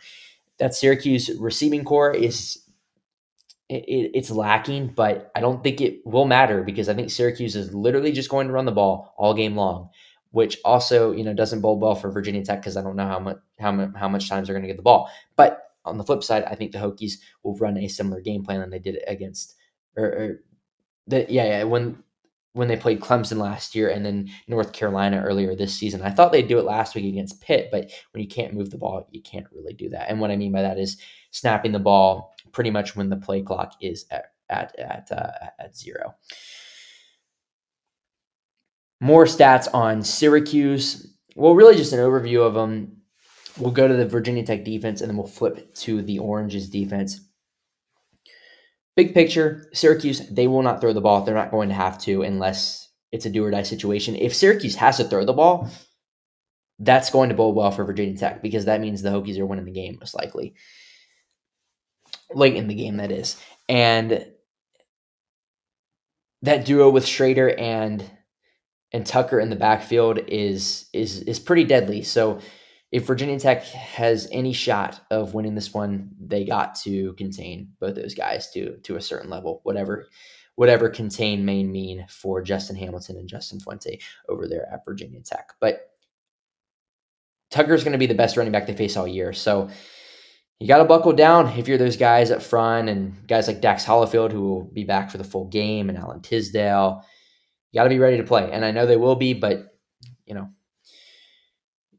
That 0.59 0.75
Syracuse 0.75 1.31
receiving 1.39 1.85
core 1.85 2.15
is 2.15 2.63
it, 3.69 3.85
it's 4.15 4.31
lacking, 4.31 4.93
but 4.95 5.31
I 5.35 5.41
don't 5.41 5.63
think 5.63 5.81
it 5.81 6.01
will 6.07 6.25
matter 6.25 6.63
because 6.63 6.89
I 6.89 6.95
think 6.95 7.11
Syracuse 7.11 7.57
is 7.57 7.75
literally 7.75 8.13
just 8.13 8.31
going 8.31 8.47
to 8.47 8.53
run 8.53 8.65
the 8.65 8.73
ball 8.73 9.15
all 9.19 9.35
game 9.35 9.57
long 9.57 9.91
which 10.37 10.59
also 10.66 11.12
you 11.12 11.25
know 11.25 11.33
doesn't 11.33 11.62
bode 11.62 11.81
well 11.81 11.95
for 11.95 12.11
Virginia 12.11 12.45
Tech 12.45 12.61
because 12.61 12.76
I 12.76 12.83
don't 12.83 12.95
know 12.95 13.07
how 13.07 13.19
much 13.19 13.38
how 13.59 13.73
much 13.73 13.90
how 13.97 14.07
much 14.07 14.28
times 14.28 14.47
they're 14.47 14.55
going 14.55 14.64
to 14.64 14.69
get 14.69 14.76
the 14.76 14.83
ball. 14.83 15.11
But 15.35 15.71
on 15.87 15.97
the 15.97 16.05
flip 16.05 16.23
side, 16.23 16.45
I 16.45 16.55
think 16.55 16.73
the 16.73 16.78
Hokies 16.78 17.14
will 17.43 17.57
run 17.57 17.78
a 17.78 17.88
similar 17.88 18.21
game 18.21 18.45
plan 18.45 18.61
than 18.61 18.69
they 18.69 18.78
did 18.78 18.99
against 19.07 19.55
or, 19.97 20.05
or 20.05 20.40
the 21.07 21.25
yeah, 21.31 21.45
yeah 21.45 21.64
when 21.64 22.02
when 22.52 22.69
they 22.69 22.76
played 22.76 23.00
Clemson 23.00 23.38
last 23.38 23.75
year 23.75 23.88
and 23.88 24.05
then 24.05 24.28
North 24.47 24.75
Carolina 24.75 25.23
earlier 25.25 25.57
this 25.57 25.75
season. 25.75 26.02
I 26.02 26.11
thought 26.11 26.33
they'd 26.33 26.49
do 26.49 26.59
it 26.59 26.66
last 26.66 26.95
week 26.95 27.07
against 27.07 27.40
Pitt, 27.40 27.71
but 27.73 27.90
when 28.11 28.23
you 28.23 28.28
can't 28.28 28.52
move 28.52 28.69
the 28.69 28.76
ball, 28.76 29.09
you 29.12 29.23
can't 29.23 29.47
really 29.52 29.73
do 29.73 29.88
that. 29.88 30.11
And 30.11 30.21
what 30.21 30.31
I 30.31 30.37
mean 30.37 30.52
by 30.52 30.61
that 30.61 30.78
is 30.78 30.99
snapping 31.31 31.73
the 31.73 31.78
ball 31.78 32.35
pretty 32.52 32.71
much 32.71 32.95
when 32.95 33.09
the 33.09 33.16
play 33.16 33.40
clock 33.40 33.73
is 33.81 34.05
at 34.11 34.33
at 34.51 34.79
at, 34.79 35.11
uh, 35.11 35.49
at 35.59 35.75
zero. 35.75 36.14
More 39.00 39.24
stats 39.24 39.68
on 39.74 40.02
Syracuse. 40.02 41.14
Well, 41.35 41.54
really 41.54 41.76
just 41.76 41.92
an 41.92 41.98
overview 41.98 42.46
of 42.46 42.54
them. 42.54 43.02
We'll 43.59 43.72
go 43.72 43.88
to 43.88 43.94
the 43.94 44.06
Virginia 44.06 44.44
Tech 44.44 44.64
defense 44.64 45.00
and 45.00 45.11
then 45.11 45.16
we'll 45.16 45.26
flip 45.26 45.74
to 45.76 46.02
the 46.02 46.18
Oranges 46.18 46.68
defense. 46.68 47.20
Big 48.96 49.12
picture 49.12 49.68
Syracuse, 49.74 50.28
they 50.30 50.48
will 50.48 50.62
not 50.62 50.80
throw 50.80 50.92
the 50.92 51.00
ball. 51.00 51.22
They're 51.22 51.35
not 51.35 51.50
going 51.50 51.68
to 51.68 51.74
have 51.74 51.98
to 52.02 52.22
unless 52.22 52.90
it's 53.12 53.26
a 53.26 53.30
do 53.30 53.44
or 53.44 53.50
die 53.50 53.62
situation. 53.62 54.16
If 54.16 54.35
Syracuse 54.35 54.76
has 54.76 54.96
to 54.96 55.04
throw 55.04 55.24
the 55.24 55.32
ball, 55.32 55.70
that's 56.78 57.11
going 57.11 57.28
to 57.28 57.35
bode 57.35 57.54
well 57.54 57.70
for 57.70 57.85
Virginia 57.85 58.16
Tech 58.16 58.42
because 58.42 58.66
that 58.66 58.80
means 58.80 59.02
the 59.02 59.11
Hokies 59.11 59.38
are 59.38 59.46
winning 59.46 59.64
the 59.64 59.70
game, 59.70 59.96
most 60.00 60.14
likely. 60.14 60.54
Late 62.35 62.56
in 62.56 62.68
the 62.68 62.74
game, 62.74 62.96
that 62.96 63.12
is. 63.12 63.40
And 63.68 64.26
that 66.42 66.64
duo 66.64 66.90
with 66.90 67.06
Schrader 67.06 67.48
and 67.48 68.04
and 68.92 69.07
Tucker 69.07 69.40
in 69.40 69.51
the 69.51 69.57
backfield 69.57 70.18
is 70.29 70.88
is 70.92 71.20
is 71.22 71.38
pretty 71.38 71.64
deadly. 71.64 72.03
So 72.03 72.38
if 72.92 73.07
Virginia 73.07 73.38
Tech 73.38 73.64
has 73.64 74.29
any 74.31 74.53
shot 74.53 75.01
of 75.11 75.35
winning 75.35 75.55
this 75.55 75.75
one, 75.75 76.11
they 76.20 76.44
got 76.44 76.77
to 76.77 77.14
contain 77.14 77.72
both 77.81 77.94
those 77.94 78.14
guys 78.14 78.51
to 78.53 78.77
to 78.79 78.96
a 78.96 79.01
certain 79.01 79.31
level, 79.31 79.61
whatever 79.64 80.07
whatever 80.55 80.88
contain 80.88 81.44
may 81.44 81.62
mean 81.62 82.07
for 82.09 82.40
Justin 82.42 82.77
Hamilton 82.77 83.16
and 83.16 83.29
Justin 83.29 83.61
Fuente 83.61 84.01
over 84.29 84.49
there 84.49 84.66
at 84.72 84.85
Virginia 84.85 85.20
Tech. 85.20 85.53
But 85.61 85.90
Tucker's 87.51 87.85
going 87.85 87.92
to 87.92 87.99
be 87.99 88.07
the 88.07 88.14
best 88.14 88.37
running 88.37 88.53
back 88.53 88.66
they 88.66 88.75
face 88.75 88.96
all 88.96 89.07
year. 89.07 89.33
So 89.33 89.68
you 90.59 90.66
got 90.66 90.79
to 90.79 90.85
buckle 90.85 91.12
down 91.12 91.49
if 91.59 91.68
you're 91.68 91.77
those 91.77 91.99
guys 91.99 92.31
up 92.31 92.42
front 92.42 92.88
and 92.88 93.27
guys 93.27 93.46
like 93.46 93.61
Dax 93.61 93.85
Hollifield, 93.85 94.33
who 94.33 94.40
will 94.40 94.64
be 94.64 94.85
back 94.85 95.11
for 95.11 95.18
the 95.18 95.25
full 95.25 95.46
game, 95.46 95.90
and 95.90 95.99
Alan 95.99 96.22
Tisdale 96.22 97.05
got 97.74 97.85
to 97.85 97.90
be 97.90 97.98
ready 97.98 98.16
to 98.16 98.24
play. 98.24 98.50
And 98.50 98.64
I 98.64 98.70
know 98.70 98.87
they 98.87 98.96
will 98.96 99.16
be, 99.16 99.35
but 99.35 99.74
you 100.24 100.35
know, 100.35 100.48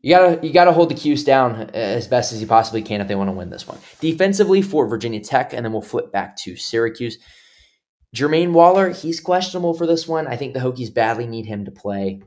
you 0.02 0.16
gotta 0.16 0.46
you 0.46 0.54
gotta 0.54 0.72
hold 0.72 0.90
the 0.90 0.96
Cuse 0.96 1.24
down 1.24 1.56
uh, 1.56 1.70
as 1.74 2.08
best 2.08 2.32
as 2.32 2.40
you 2.40 2.48
possibly 2.48 2.82
can 2.82 3.02
if 3.02 3.08
they 3.08 3.16
want 3.16 3.30
to 3.30 3.36
win 3.36 3.50
this 3.50 3.68
one. 3.68 3.78
Defensively 4.00 4.62
for 4.62 4.88
Virginia 4.88 5.20
Tech, 5.20 5.54
and 5.54 5.66
then 5.66 5.74
we'll 5.74 5.82
flip 5.82 6.12
back 6.12 6.38
to 6.38 6.56
Syracuse. 6.56 7.18
Jermaine 8.16 8.52
Waller, 8.52 8.90
he's 8.90 9.20
questionable 9.20 9.74
for 9.74 9.86
this 9.86 10.08
one. 10.08 10.28
I 10.28 10.38
think 10.38 10.54
the 10.54 10.60
Hokies 10.60 10.94
badly 10.94 11.28
need 11.28 11.46
him 11.46 11.66
to 11.66 11.72
play. 11.72 12.22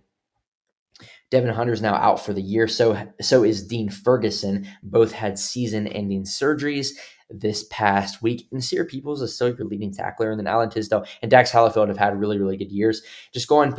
Devon 1.30 1.54
Hunter's 1.54 1.80
now 1.80 1.94
out 1.94 2.24
for 2.24 2.32
the 2.32 2.42
year. 2.42 2.66
So 2.68 3.08
so 3.20 3.44
is 3.44 3.66
Dean 3.66 3.88
Ferguson. 3.88 4.66
Both 4.82 5.12
had 5.12 5.38
season-ending 5.38 6.24
surgeries 6.24 6.90
this 7.30 7.64
past 7.70 8.22
week. 8.22 8.48
And 8.52 8.62
Sierra 8.62 8.86
Peoples 8.86 9.22
is 9.22 9.34
still 9.34 9.54
your 9.54 9.66
leading 9.66 9.92
tackler, 9.92 10.30
and 10.30 10.38
then 10.38 10.46
Alan 10.46 10.70
Tisdale 10.70 11.06
and 11.22 11.30
Dax 11.30 11.50
Hollifield 11.50 11.88
have 11.88 11.98
had 11.98 12.18
really, 12.18 12.38
really 12.38 12.56
good 12.56 12.72
years. 12.72 13.02
Just 13.32 13.48
going, 13.48 13.74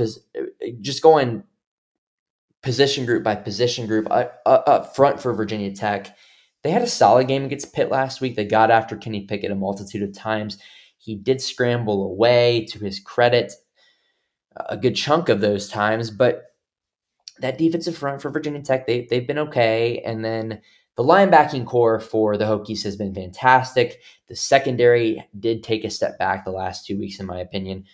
just 0.82 1.02
going 1.02 1.44
position 2.64 3.06
group 3.06 3.24
by 3.24 3.36
position 3.36 3.88
group 3.88 4.08
up, 4.12 4.42
up 4.46 4.96
front 4.96 5.20
for 5.20 5.34
Virginia 5.34 5.74
Tech. 5.74 6.16
They 6.64 6.72
had 6.72 6.84
a 6.84 6.88
solid 6.88 7.28
game 7.28 7.44
against 7.44 7.74
Pitt 7.74 7.90
last 7.90 8.22
week. 8.22 8.36
They 8.36 8.46
got 8.46 8.70
after 8.70 8.96
Kenny 8.96 9.26
Pickett 9.26 9.52
a 9.52 9.56
multitude 9.56 10.04
of 10.04 10.14
times. 10.14 10.58
He 10.98 11.16
did 11.16 11.42
scramble 11.42 12.04
away 12.06 12.66
to 12.70 12.80
his 12.80 13.00
credit 13.00 13.54
a 14.70 14.78
good 14.78 14.96
chunk 14.96 15.30
of 15.30 15.42
those 15.42 15.68
times, 15.68 16.12
but 16.12 16.44
that 17.40 17.58
defensive 17.58 17.98
front 17.98 18.22
for 18.22 18.30
Virginia 18.30 18.62
Tech, 18.62 18.86
they, 18.86 19.08
they've 19.10 19.26
been 19.26 19.40
okay. 19.40 20.02
And 20.06 20.24
then 20.24 20.62
the 20.98 21.04
linebacking 21.04 21.66
core 21.66 22.00
for 22.00 22.38
the 22.38 22.46
Hokies 22.46 22.84
has 22.84 22.96
been 22.96 23.14
fantastic. 23.14 24.02
The 24.28 24.36
secondary 24.36 25.26
did 25.40 25.64
take 25.64 25.84
a 25.84 25.90
step 25.90 26.18
back 26.20 26.44
the 26.44 26.52
last 26.52 26.86
two 26.86 26.98
weeks, 26.98 27.20
in 27.20 27.26
my 27.26 27.40
opinion. 27.40 27.86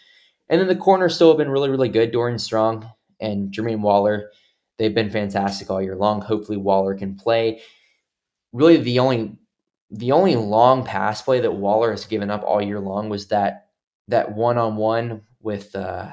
And 0.50 0.60
then 0.60 0.68
the 0.68 0.76
corners 0.76 1.16
still 1.16 1.30
have 1.30 1.38
been 1.38 1.50
really, 1.50 1.70
really 1.70 1.90
good. 1.90 2.12
Dorian 2.12 2.40
Strong 2.40 2.90
and 3.20 3.52
Jermaine 3.52 3.82
Waller, 3.82 4.32
they've 4.78 4.94
been 4.94 5.10
fantastic 5.10 5.70
all 5.70 5.82
year 5.82 5.96
long. 5.96 6.22
Hopefully, 6.22 6.58
Waller 6.58 6.96
can 6.96 7.16
play. 7.16 7.62
Really, 8.54 8.78
the 8.78 9.00
only 9.00 9.38
the 9.92 10.12
only 10.12 10.36
long 10.36 10.84
pass 10.84 11.22
play 11.22 11.40
that 11.40 11.54
Waller 11.56 11.92
has 11.92 12.06
given 12.06 12.30
up 12.30 12.44
all 12.44 12.62
year 12.62 12.80
long 12.80 13.10
was 13.10 13.28
that 13.28 13.68
that 14.08 14.36
one 14.36 14.58
on 14.58 14.76
one 14.76 15.22
with 15.42 15.76
uh, 15.76 16.10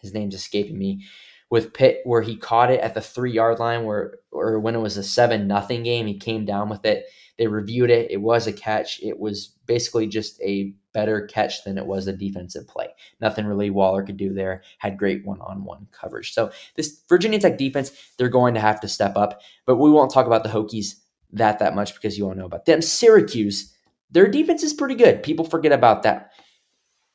his 0.00 0.14
name's 0.14 0.34
escaping 0.34 0.78
me 0.78 1.04
with 1.50 1.72
Pitt 1.72 2.00
where 2.04 2.22
he 2.22 2.36
caught 2.36 2.70
it 2.70 2.80
at 2.80 2.94
the 2.94 3.00
three 3.00 3.32
yard 3.32 3.58
line 3.58 3.84
where 3.84 4.18
or 4.32 4.60
when 4.60 4.74
it 4.74 4.80
was 4.80 4.96
a 4.96 5.02
seven 5.02 5.46
nothing 5.46 5.82
game, 5.82 6.06
he 6.06 6.18
came 6.18 6.44
down 6.44 6.68
with 6.68 6.84
it. 6.84 7.06
They 7.38 7.46
reviewed 7.46 7.90
it. 7.90 8.10
It 8.10 8.20
was 8.20 8.46
a 8.46 8.52
catch. 8.52 9.00
It 9.02 9.18
was 9.18 9.54
basically 9.66 10.08
just 10.08 10.40
a 10.42 10.74
better 10.92 11.26
catch 11.26 11.62
than 11.64 11.78
it 11.78 11.86
was 11.86 12.08
a 12.08 12.12
defensive 12.12 12.66
play. 12.66 12.88
Nothing 13.20 13.46
really 13.46 13.70
Waller 13.70 14.02
could 14.02 14.16
do 14.16 14.34
there. 14.34 14.62
Had 14.78 14.98
great 14.98 15.24
one 15.24 15.40
on 15.40 15.64
one 15.64 15.86
coverage. 15.92 16.34
So 16.34 16.50
this 16.74 17.02
Virginia 17.08 17.38
Tech 17.38 17.56
defense, 17.56 17.92
they're 18.16 18.28
going 18.28 18.54
to 18.54 18.60
have 18.60 18.80
to 18.80 18.88
step 18.88 19.16
up. 19.16 19.40
But 19.66 19.76
we 19.76 19.90
won't 19.90 20.10
talk 20.10 20.26
about 20.26 20.42
the 20.42 20.48
Hokies 20.48 20.96
that 21.32 21.58
that 21.60 21.74
much 21.74 21.94
because 21.94 22.18
you 22.18 22.26
all 22.26 22.34
know 22.34 22.46
about 22.46 22.64
them. 22.64 22.82
Syracuse, 22.82 23.74
their 24.10 24.26
defense 24.26 24.62
is 24.62 24.72
pretty 24.72 24.94
good. 24.94 25.22
People 25.22 25.44
forget 25.44 25.72
about 25.72 26.02
that 26.02 26.27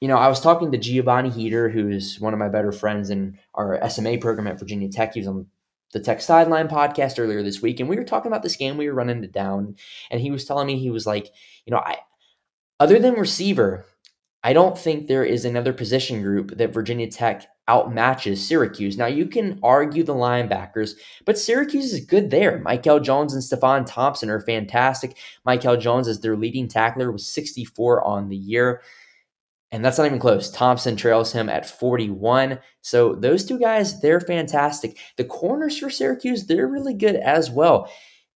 you 0.04 0.10
know, 0.10 0.18
I 0.18 0.28
was 0.28 0.42
talking 0.42 0.70
to 0.70 0.78
Giovanni 0.78 1.30
Heater, 1.30 1.70
who's 1.70 2.20
one 2.20 2.34
of 2.34 2.40
my 2.40 2.50
better 2.50 2.74
friends 2.74 3.10
in 3.10 3.40
our 3.54 3.80
SMA 3.90 4.18
program 4.18 4.48
at 4.48 4.60
Virginia 4.60 4.90
Tech. 4.90 5.14
He 5.14 5.22
was 5.22 5.30
on 5.30 5.48
the 5.94 6.02
Tech 6.02 6.20
Sideline 6.20 6.68
podcast 6.68 7.20
earlier 7.20 7.42
this 7.42 7.62
week, 7.62 7.80
and 7.80 7.88
we 7.88 7.96
were 7.96 8.04
talking 8.04 8.30
about 8.30 8.44
this 8.44 8.58
game. 8.58 8.76
We 8.76 8.90
were 8.90 8.96
running 8.96 9.24
it 9.24 9.32
down, 9.32 9.78
and 10.12 10.20
he 10.20 10.30
was 10.30 10.44
telling 10.44 10.68
me 10.68 10.78
he 10.78 10.90
was 10.90 11.08
like, 11.08 11.30
you 11.66 11.72
know, 11.72 11.78
I 11.78 12.00
other 12.82 13.00
than 13.00 13.14
receiver, 13.14 13.86
I 14.44 14.52
don't 14.52 14.78
think 14.78 15.08
there 15.08 15.24
is 15.24 15.46
another 15.46 15.72
position 15.72 16.22
group 16.22 16.58
that 16.58 16.74
Virginia 16.74 17.10
Tech 17.10 17.48
outmatches 17.70 18.40
Syracuse. 18.40 18.98
Now 18.98 19.06
you 19.06 19.26
can 19.26 19.58
argue 19.64 20.04
the 20.04 20.14
linebackers, 20.14 20.96
but 21.24 21.40
Syracuse 21.40 21.94
is 21.94 22.06
good 22.06 22.30
there. 22.30 22.60
Mikel 22.60 23.00
Jones 23.00 23.34
and 23.34 23.42
Stefon 23.42 23.86
Thompson 23.86 24.30
are 24.30 24.42
fantastic. 24.42 25.16
Mikel 25.46 25.78
Jones 25.78 26.10
is 26.10 26.20
their 26.20 26.36
leading 26.36 26.68
tackler 26.68 27.10
with 27.10 27.22
64 27.22 28.04
on 28.04 28.28
the 28.28 28.36
year. 28.36 28.82
And 29.74 29.84
that's 29.84 29.98
not 29.98 30.06
even 30.06 30.20
close. 30.20 30.52
Thompson 30.52 30.96
trails 30.96 31.34
him 31.34 31.50
at 31.50 31.68
41. 31.68 32.60
So 32.82 33.16
those 33.16 33.44
two 33.44 33.58
guys, 33.58 34.00
they're 34.02 34.22
fantastic. 34.22 35.00
The 35.18 35.26
corners 35.26 35.80
for 35.80 35.90
Syracuse, 35.90 36.46
they're 36.46 36.68
really 36.68 36.94
good 36.94 37.16
as 37.16 37.50
well. 37.50 37.92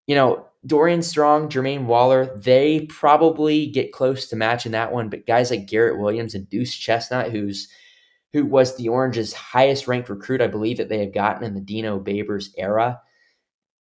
You 0.08 0.16
know, 0.16 0.48
Dorian 0.66 1.04
Strong, 1.04 1.50
Jermaine 1.50 1.86
Waller, 1.86 2.36
they 2.36 2.88
probably 2.88 3.68
get 3.68 3.92
close 3.94 4.28
to 4.30 4.36
matching 4.36 4.72
that 4.72 4.92
one. 4.92 5.10
But 5.10 5.28
guys 5.28 5.52
like 5.52 5.68
Garrett 5.68 6.00
Williams 6.00 6.34
and 6.34 6.50
Duce 6.50 6.74
Chestnut, 6.74 7.30
who's 7.30 7.68
who 8.34 8.44
was 8.44 8.76
the 8.76 8.90
Orange's 8.90 9.34
highest 9.34 9.88
ranked 9.88 10.10
recruit, 10.10 10.42
I 10.42 10.48
believe 10.48 10.78
that 10.78 10.90
they 10.90 11.02
have 11.02 11.14
gotten 11.14 11.44
in 11.44 11.54
the 11.54 11.62
Dino 11.62 12.00
Babers 12.00 12.50
era, 12.58 13.00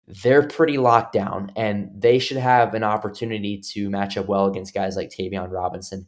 they're 0.05 0.47
pretty 0.47 0.77
locked 0.77 1.11
down, 1.11 1.51
and 1.55 1.89
they 1.93 2.19
should 2.19 2.37
have 2.37 2.75
an 2.75 2.83
opportunity 2.83 3.59
to 3.73 3.89
match 3.89 4.15
up 4.15 4.27
well 4.27 4.45
against 4.45 4.75
guys 4.75 4.95
like 4.95 5.09
Tayvion 5.09 5.51
Robinson 5.51 6.05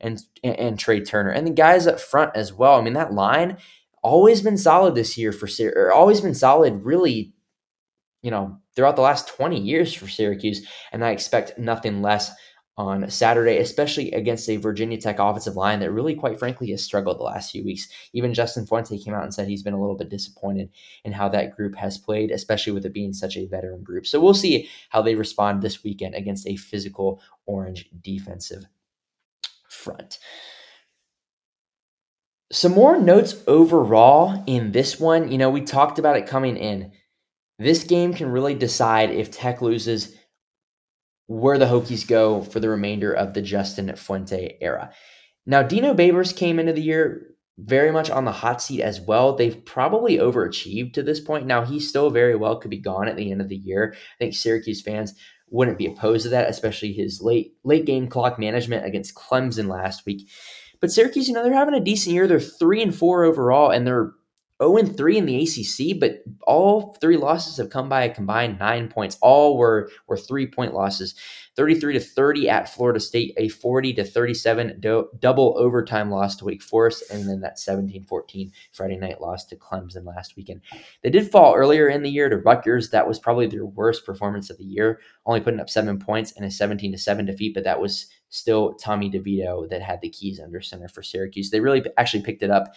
and, 0.00 0.20
and, 0.44 0.78
Tre 0.78 1.00
Turner, 1.00 1.30
and 1.30 1.46
the 1.46 1.52
guys 1.52 1.86
up 1.86 2.00
front 2.00 2.32
as 2.34 2.52
well. 2.52 2.74
I 2.74 2.82
mean, 2.82 2.94
that 2.94 3.12
line 3.12 3.58
always 4.02 4.42
been 4.42 4.58
solid 4.58 4.94
this 4.94 5.18
year 5.18 5.32
for 5.32 5.46
Syracuse. 5.46 5.92
always 5.92 6.20
been 6.20 6.34
solid, 6.34 6.84
really, 6.84 7.34
you 8.22 8.30
know, 8.30 8.58
throughout 8.74 8.96
the 8.96 9.02
last 9.02 9.28
20 9.28 9.60
years 9.60 9.92
for 9.92 10.08
Syracuse, 10.08 10.66
and 10.92 11.04
I 11.04 11.10
expect 11.10 11.58
nothing 11.58 12.02
less 12.02 12.30
on 12.78 13.10
Saturday, 13.10 13.58
especially 13.58 14.12
against 14.12 14.48
a 14.48 14.56
Virginia 14.56 14.96
Tech 14.96 15.18
offensive 15.18 15.56
line 15.56 15.80
that 15.80 15.90
really, 15.90 16.14
quite 16.14 16.38
frankly, 16.38 16.70
has 16.70 16.80
struggled 16.80 17.18
the 17.18 17.24
last 17.24 17.50
few 17.50 17.64
weeks. 17.64 17.88
Even 18.12 18.32
Justin 18.32 18.66
Fuente 18.66 18.96
came 18.96 19.14
out 19.14 19.24
and 19.24 19.34
said 19.34 19.48
he's 19.48 19.64
been 19.64 19.74
a 19.74 19.80
little 19.80 19.96
bit 19.96 20.08
disappointed 20.08 20.70
in 21.04 21.10
how 21.10 21.28
that 21.28 21.56
group 21.56 21.74
has 21.74 21.98
played, 21.98 22.30
especially 22.30 22.72
with 22.72 22.86
it 22.86 22.94
being 22.94 23.12
such 23.12 23.36
a 23.36 23.46
veteran 23.46 23.82
group. 23.82 24.06
So 24.06 24.20
we'll 24.20 24.32
see 24.32 24.70
how 24.90 25.02
they 25.02 25.16
respond 25.16 25.60
this 25.60 25.82
weekend 25.82 26.14
against 26.14 26.46
a 26.46 26.54
physical 26.54 27.20
Orange 27.46 27.88
defensive 28.00 28.64
front. 29.88 30.18
Some 32.52 32.72
more 32.72 32.98
notes 32.98 33.42
overall 33.46 34.42
in 34.46 34.72
this 34.72 34.98
one. 34.98 35.30
You 35.30 35.38
know, 35.38 35.50
we 35.50 35.62
talked 35.62 35.98
about 35.98 36.16
it 36.16 36.26
coming 36.26 36.56
in. 36.56 36.92
This 37.58 37.84
game 37.84 38.14
can 38.14 38.30
really 38.30 38.54
decide 38.54 39.10
if 39.10 39.30
Tech 39.30 39.60
loses 39.60 40.14
where 41.26 41.58
the 41.58 41.66
Hokies 41.66 42.06
go 42.06 42.42
for 42.42 42.60
the 42.60 42.70
remainder 42.70 43.12
of 43.12 43.34
the 43.34 43.42
Justin 43.42 43.94
Fuente 43.96 44.56
era. 44.60 44.92
Now, 45.46 45.62
Dino 45.62 45.94
Babers 45.94 46.34
came 46.36 46.58
into 46.58 46.72
the 46.72 46.82
year 46.82 47.34
very 47.58 47.90
much 47.90 48.08
on 48.08 48.24
the 48.24 48.32
hot 48.32 48.62
seat 48.62 48.82
as 48.82 49.00
well. 49.00 49.34
They've 49.34 49.64
probably 49.64 50.18
overachieved 50.18 50.94
to 50.94 51.02
this 51.02 51.20
point. 51.20 51.46
Now, 51.46 51.64
he 51.64 51.80
still 51.80 52.10
very 52.10 52.36
well 52.36 52.56
could 52.56 52.70
be 52.70 52.80
gone 52.80 53.08
at 53.08 53.16
the 53.16 53.32
end 53.32 53.40
of 53.40 53.48
the 53.48 53.56
year. 53.56 53.94
I 53.94 54.16
think 54.18 54.34
Syracuse 54.34 54.80
fans 54.80 55.14
wouldn't 55.50 55.78
be 55.78 55.86
opposed 55.86 56.24
to 56.24 56.28
that, 56.30 56.48
especially 56.48 56.92
his 56.92 57.20
late 57.22 57.54
late 57.64 57.86
game 57.86 58.08
clock 58.08 58.38
management 58.38 58.84
against 58.84 59.14
Clemson 59.14 59.68
last 59.68 60.06
week. 60.06 60.28
But 60.80 60.92
Syracuse, 60.92 61.28
you 61.28 61.34
know, 61.34 61.42
they're 61.42 61.52
having 61.52 61.74
a 61.74 61.80
decent 61.80 62.14
year. 62.14 62.26
They're 62.26 62.40
three 62.40 62.82
and 62.82 62.94
four 62.94 63.24
overall, 63.24 63.70
and 63.70 63.86
they're 63.86 64.12
0 64.62 64.76
and 64.76 64.96
3 64.96 65.18
in 65.18 65.26
the 65.26 65.42
ACC, 65.42 65.98
but 65.98 66.22
all 66.42 66.96
three 67.00 67.16
losses 67.16 67.56
have 67.58 67.70
come 67.70 67.88
by 67.88 68.04
a 68.04 68.14
combined 68.14 68.58
nine 68.58 68.88
points. 68.88 69.16
All 69.20 69.56
were 69.56 69.90
were 70.06 70.16
three 70.16 70.46
point 70.46 70.74
losses. 70.74 71.14
33 71.58 71.94
to 71.94 72.00
30 72.00 72.48
at 72.48 72.72
Florida 72.72 73.00
State, 73.00 73.34
a 73.36 73.48
40 73.48 73.92
to 73.94 74.04
37 74.04 74.78
do- 74.78 75.08
double 75.18 75.56
overtime 75.58 76.08
loss 76.08 76.36
to 76.36 76.44
Wake 76.44 76.62
Forest, 76.62 77.02
and 77.10 77.28
then 77.28 77.40
that 77.40 77.56
17-14 77.56 78.52
Friday 78.70 78.96
night 78.96 79.20
loss 79.20 79.44
to 79.46 79.56
Clemson 79.56 80.06
last 80.06 80.36
weekend. 80.36 80.60
They 81.02 81.10
did 81.10 81.28
fall 81.28 81.56
earlier 81.56 81.88
in 81.88 82.04
the 82.04 82.10
year 82.10 82.28
to 82.28 82.36
Rutgers. 82.36 82.90
That 82.90 83.08
was 83.08 83.18
probably 83.18 83.48
their 83.48 83.66
worst 83.66 84.06
performance 84.06 84.50
of 84.50 84.58
the 84.58 84.62
year, 84.62 85.00
only 85.26 85.40
putting 85.40 85.58
up 85.58 85.68
seven 85.68 85.98
points 85.98 86.30
and 86.36 86.44
a 86.44 86.50
17 86.50 86.92
to 86.92 86.98
7 86.98 87.26
defeat, 87.26 87.54
but 87.54 87.64
that 87.64 87.80
was 87.80 88.06
still 88.28 88.74
Tommy 88.74 89.10
DeVito 89.10 89.68
that 89.68 89.82
had 89.82 90.00
the 90.00 90.10
keys 90.10 90.38
under 90.38 90.60
center 90.60 90.86
for 90.86 91.02
Syracuse. 91.02 91.50
They 91.50 91.58
really 91.58 91.82
actually 91.96 92.22
picked 92.22 92.44
it 92.44 92.52
up 92.52 92.72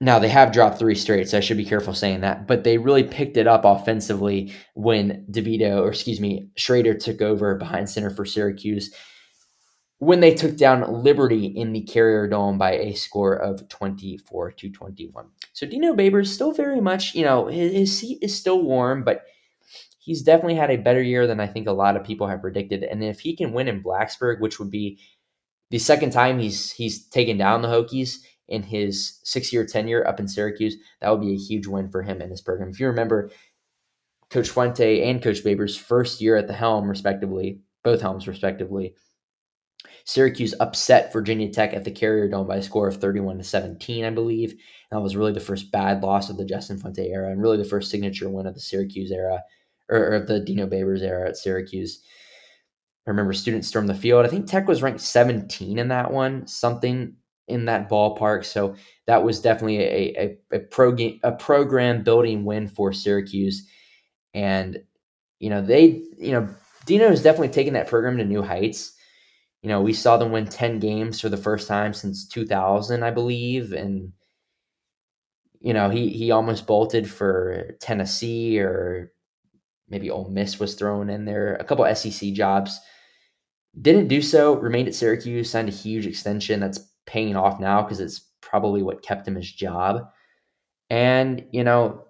now 0.00 0.18
they 0.18 0.28
have 0.28 0.52
dropped 0.52 0.78
three 0.78 0.94
straight, 0.94 1.28
so 1.28 1.36
I 1.36 1.40
should 1.40 1.58
be 1.58 1.64
careful 1.64 1.92
saying 1.92 2.20
that. 2.20 2.46
But 2.46 2.64
they 2.64 2.78
really 2.78 3.04
picked 3.04 3.36
it 3.36 3.46
up 3.46 3.64
offensively 3.64 4.54
when 4.74 5.26
DeVito, 5.30 5.82
or 5.82 5.88
excuse 5.88 6.20
me, 6.20 6.48
Shrader 6.58 6.98
took 6.98 7.20
over 7.20 7.54
behind 7.56 7.88
center 7.88 8.10
for 8.10 8.24
Syracuse 8.24 8.94
when 9.98 10.20
they 10.20 10.34
took 10.34 10.56
down 10.56 11.04
Liberty 11.04 11.44
in 11.44 11.74
the 11.74 11.82
Carrier 11.82 12.26
Dome 12.26 12.56
by 12.56 12.72
a 12.72 12.94
score 12.94 13.34
of 13.34 13.68
24 13.68 14.52
to 14.52 14.70
21. 14.70 15.26
So 15.52 15.66
Dino 15.66 15.94
Babers 15.94 16.28
still 16.28 16.52
very 16.52 16.80
much, 16.80 17.14
you 17.14 17.22
know, 17.22 17.48
his, 17.48 17.72
his 17.72 17.98
seat 17.98 18.18
is 18.22 18.34
still 18.34 18.62
warm, 18.62 19.04
but 19.04 19.24
he's 19.98 20.22
definitely 20.22 20.54
had 20.54 20.70
a 20.70 20.78
better 20.78 21.02
year 21.02 21.26
than 21.26 21.38
I 21.38 21.46
think 21.46 21.68
a 21.68 21.72
lot 21.72 21.96
of 21.96 22.04
people 22.04 22.26
have 22.26 22.40
predicted. 22.40 22.82
And 22.82 23.04
if 23.04 23.20
he 23.20 23.36
can 23.36 23.52
win 23.52 23.68
in 23.68 23.82
Blacksburg, 23.82 24.40
which 24.40 24.58
would 24.58 24.70
be 24.70 24.98
the 25.68 25.78
second 25.78 26.12
time 26.12 26.38
he's 26.38 26.72
he's 26.72 27.06
taken 27.06 27.36
down 27.36 27.60
the 27.60 27.68
Hokies, 27.68 28.16
in 28.50 28.62
his 28.62 29.20
six 29.22 29.52
year 29.52 29.64
tenure 29.64 30.06
up 30.06 30.20
in 30.20 30.28
Syracuse, 30.28 30.76
that 31.00 31.10
would 31.10 31.20
be 31.20 31.32
a 31.32 31.38
huge 31.38 31.66
win 31.66 31.90
for 31.90 32.02
him 32.02 32.20
in 32.20 32.28
this 32.28 32.42
program. 32.42 32.70
If 32.70 32.80
you 32.80 32.86
remember, 32.88 33.30
Coach 34.28 34.50
Fuente 34.50 35.08
and 35.08 35.22
Coach 35.22 35.42
Babers' 35.42 35.78
first 35.78 36.20
year 36.20 36.36
at 36.36 36.46
the 36.46 36.52
helm, 36.52 36.88
respectively, 36.88 37.60
both 37.82 38.00
helms, 38.00 38.28
respectively, 38.28 38.94
Syracuse 40.04 40.54
upset 40.60 41.12
Virginia 41.12 41.50
Tech 41.50 41.72
at 41.72 41.84
the 41.84 41.90
Carrier 41.90 42.28
Dome 42.28 42.46
by 42.46 42.56
a 42.56 42.62
score 42.62 42.88
of 42.88 42.96
31 42.96 43.38
to 43.38 43.44
17, 43.44 44.04
I 44.04 44.10
believe. 44.10 44.54
That 44.90 45.00
was 45.00 45.16
really 45.16 45.32
the 45.32 45.40
first 45.40 45.70
bad 45.70 46.02
loss 46.02 46.30
of 46.30 46.36
the 46.36 46.44
Justin 46.44 46.78
Fuente 46.78 47.08
era 47.08 47.30
and 47.30 47.40
really 47.40 47.56
the 47.56 47.64
first 47.64 47.90
signature 47.90 48.28
win 48.28 48.46
of 48.46 48.54
the 48.54 48.60
Syracuse 48.60 49.10
era 49.10 49.42
or, 49.88 50.14
or 50.14 50.20
the 50.20 50.40
Dino 50.40 50.66
Babers 50.66 51.02
era 51.02 51.28
at 51.28 51.36
Syracuse. 51.36 52.02
I 53.06 53.10
remember 53.10 53.32
students 53.32 53.68
stormed 53.68 53.88
the 53.88 53.94
field. 53.94 54.24
I 54.24 54.28
think 54.28 54.46
Tech 54.46 54.68
was 54.68 54.82
ranked 54.82 55.00
17 55.00 55.78
in 55.78 55.88
that 55.88 56.12
one, 56.12 56.46
something 56.46 57.16
in 57.50 57.66
that 57.66 57.90
ballpark. 57.90 58.44
So 58.44 58.76
that 59.06 59.22
was 59.24 59.40
definitely 59.40 59.78
a, 59.78 60.38
a, 60.52 60.56
a, 60.56 60.58
pro 60.60 60.92
game, 60.92 61.20
a 61.22 61.32
program 61.32 62.02
building 62.02 62.44
win 62.44 62.68
for 62.68 62.92
Syracuse. 62.92 63.68
And, 64.34 64.78
you 65.38 65.50
know, 65.50 65.60
they, 65.60 66.02
you 66.18 66.32
know, 66.32 66.48
Dino 66.86 67.08
has 67.08 67.22
definitely 67.22 67.48
taken 67.48 67.74
that 67.74 67.88
program 67.88 68.16
to 68.18 68.24
new 68.24 68.42
heights. 68.42 68.94
You 69.62 69.68
know, 69.68 69.82
we 69.82 69.92
saw 69.92 70.16
them 70.16 70.32
win 70.32 70.46
10 70.46 70.78
games 70.78 71.20
for 71.20 71.28
the 71.28 71.36
first 71.36 71.68
time 71.68 71.92
since 71.92 72.26
2000, 72.26 73.02
I 73.02 73.10
believe. 73.10 73.72
And, 73.72 74.12
you 75.60 75.74
know, 75.74 75.90
he, 75.90 76.08
he 76.08 76.30
almost 76.30 76.66
bolted 76.66 77.10
for 77.10 77.76
Tennessee 77.80 78.58
or 78.58 79.12
maybe 79.90 80.10
Ole 80.10 80.30
Miss 80.30 80.58
was 80.58 80.74
thrown 80.74 81.10
in 81.10 81.24
there, 81.24 81.56
a 81.56 81.64
couple 81.64 81.94
SEC 81.94 82.32
jobs. 82.32 82.80
Didn't 83.78 84.08
do 84.08 84.22
so, 84.22 84.54
remained 84.54 84.88
at 84.88 84.94
Syracuse, 84.94 85.50
signed 85.50 85.68
a 85.68 85.72
huge 85.72 86.06
extension. 86.06 86.60
That's 86.60 86.89
paying 87.06 87.36
off 87.36 87.60
now 87.60 87.82
because 87.82 88.00
it's 88.00 88.20
probably 88.40 88.82
what 88.82 89.02
kept 89.02 89.26
him 89.26 89.36
his 89.36 89.50
job. 89.50 90.10
And, 90.88 91.46
you 91.52 91.64
know, 91.64 92.04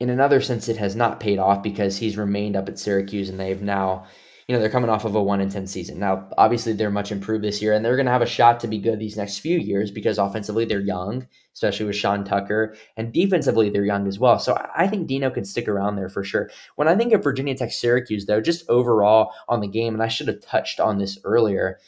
in 0.00 0.10
another 0.10 0.40
sense, 0.40 0.68
it 0.68 0.76
has 0.76 0.94
not 0.94 1.20
paid 1.20 1.38
off 1.38 1.62
because 1.62 1.96
he's 1.96 2.16
remained 2.16 2.56
up 2.56 2.68
at 2.68 2.78
Syracuse 2.78 3.28
and 3.30 3.40
they've 3.40 3.62
now, 3.62 4.04
you 4.46 4.54
know, 4.54 4.60
they're 4.60 4.68
coming 4.68 4.90
off 4.90 5.06
of 5.06 5.14
a 5.14 5.22
1 5.22 5.40
in 5.40 5.48
10 5.48 5.66
season. 5.66 5.98
Now, 5.98 6.28
obviously, 6.36 6.74
they're 6.74 6.90
much 6.90 7.10
improved 7.10 7.42
this 7.42 7.62
year 7.62 7.72
and 7.72 7.82
they're 7.82 7.96
going 7.96 8.04
to 8.04 8.12
have 8.12 8.20
a 8.20 8.26
shot 8.26 8.60
to 8.60 8.68
be 8.68 8.78
good 8.78 8.98
these 8.98 9.16
next 9.16 9.38
few 9.38 9.58
years 9.58 9.90
because 9.90 10.18
offensively 10.18 10.66
they're 10.66 10.80
young, 10.80 11.26
especially 11.54 11.86
with 11.86 11.96
Sean 11.96 12.24
Tucker, 12.24 12.76
and 12.98 13.14
defensively 13.14 13.70
they're 13.70 13.86
young 13.86 14.06
as 14.06 14.18
well. 14.18 14.38
So 14.38 14.60
I 14.76 14.86
think 14.88 15.06
Dino 15.06 15.30
can 15.30 15.46
stick 15.46 15.68
around 15.68 15.96
there 15.96 16.10
for 16.10 16.22
sure. 16.22 16.50
When 16.76 16.88
I 16.88 16.96
think 16.96 17.14
of 17.14 17.24
Virginia 17.24 17.54
Tech 17.54 17.72
Syracuse, 17.72 18.26
though, 18.26 18.42
just 18.42 18.68
overall 18.68 19.32
on 19.48 19.60
the 19.60 19.68
game, 19.68 19.94
and 19.94 20.02
I 20.02 20.08
should 20.08 20.28
have 20.28 20.42
touched 20.42 20.80
on 20.80 20.98
this 20.98 21.18
earlier, 21.24 21.78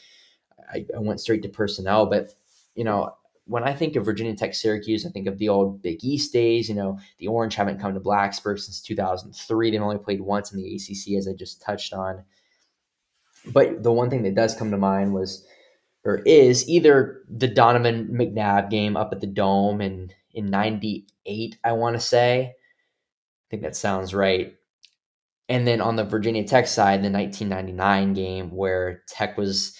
I, 0.71 0.85
I 0.95 0.99
went 0.99 1.21
straight 1.21 1.43
to 1.43 1.49
personnel. 1.49 2.05
But 2.05 2.33
you 2.75 2.83
know, 2.83 3.13
when 3.45 3.63
I 3.63 3.73
think 3.73 3.95
of 3.95 4.05
Virginia 4.05 4.35
Tech 4.35 4.53
Syracuse, 4.53 5.05
I 5.05 5.09
think 5.09 5.27
of 5.27 5.37
the 5.37 5.49
old 5.49 5.81
Big 5.81 6.03
East 6.03 6.33
days. 6.33 6.69
You 6.69 6.75
know, 6.75 6.99
the 7.17 7.27
Orange 7.27 7.55
haven't 7.55 7.79
come 7.79 7.93
to 7.93 7.99
Blacksburg 7.99 8.59
since 8.59 8.81
2003. 8.81 9.71
They've 9.71 9.81
only 9.81 9.97
played 9.97 10.21
once 10.21 10.51
in 10.51 10.61
the 10.61 10.75
ACC, 10.75 11.17
as 11.17 11.27
I 11.27 11.33
just 11.33 11.61
touched 11.61 11.93
on. 11.93 12.23
But 13.45 13.83
the 13.83 13.91
one 13.91 14.09
thing 14.09 14.23
that 14.23 14.35
does 14.35 14.55
come 14.55 14.71
to 14.71 14.77
mind 14.77 15.13
was, 15.13 15.45
or 16.03 16.17
is, 16.25 16.67
either 16.69 17.21
the 17.29 17.47
Donovan 17.47 18.09
McNabb 18.11 18.69
game 18.69 18.97
up 18.97 19.11
at 19.11 19.21
the 19.21 19.27
Dome 19.27 19.81
in 19.81 20.11
in 20.33 20.49
'98. 20.49 21.57
I 21.63 21.71
want 21.71 21.95
to 21.95 21.99
say, 21.99 22.53
I 22.53 23.45
think 23.49 23.63
that 23.63 23.75
sounds 23.75 24.13
right. 24.13 24.55
And 25.49 25.65
then 25.65 25.79
on 25.79 25.95
the 25.95 26.03
Virginia 26.03 26.43
Tech 26.43 26.67
side, 26.67 27.01
the 27.01 27.09
1999 27.09 28.13
game 28.13 28.51
where 28.51 29.03
Tech 29.07 29.37
was 29.37 29.77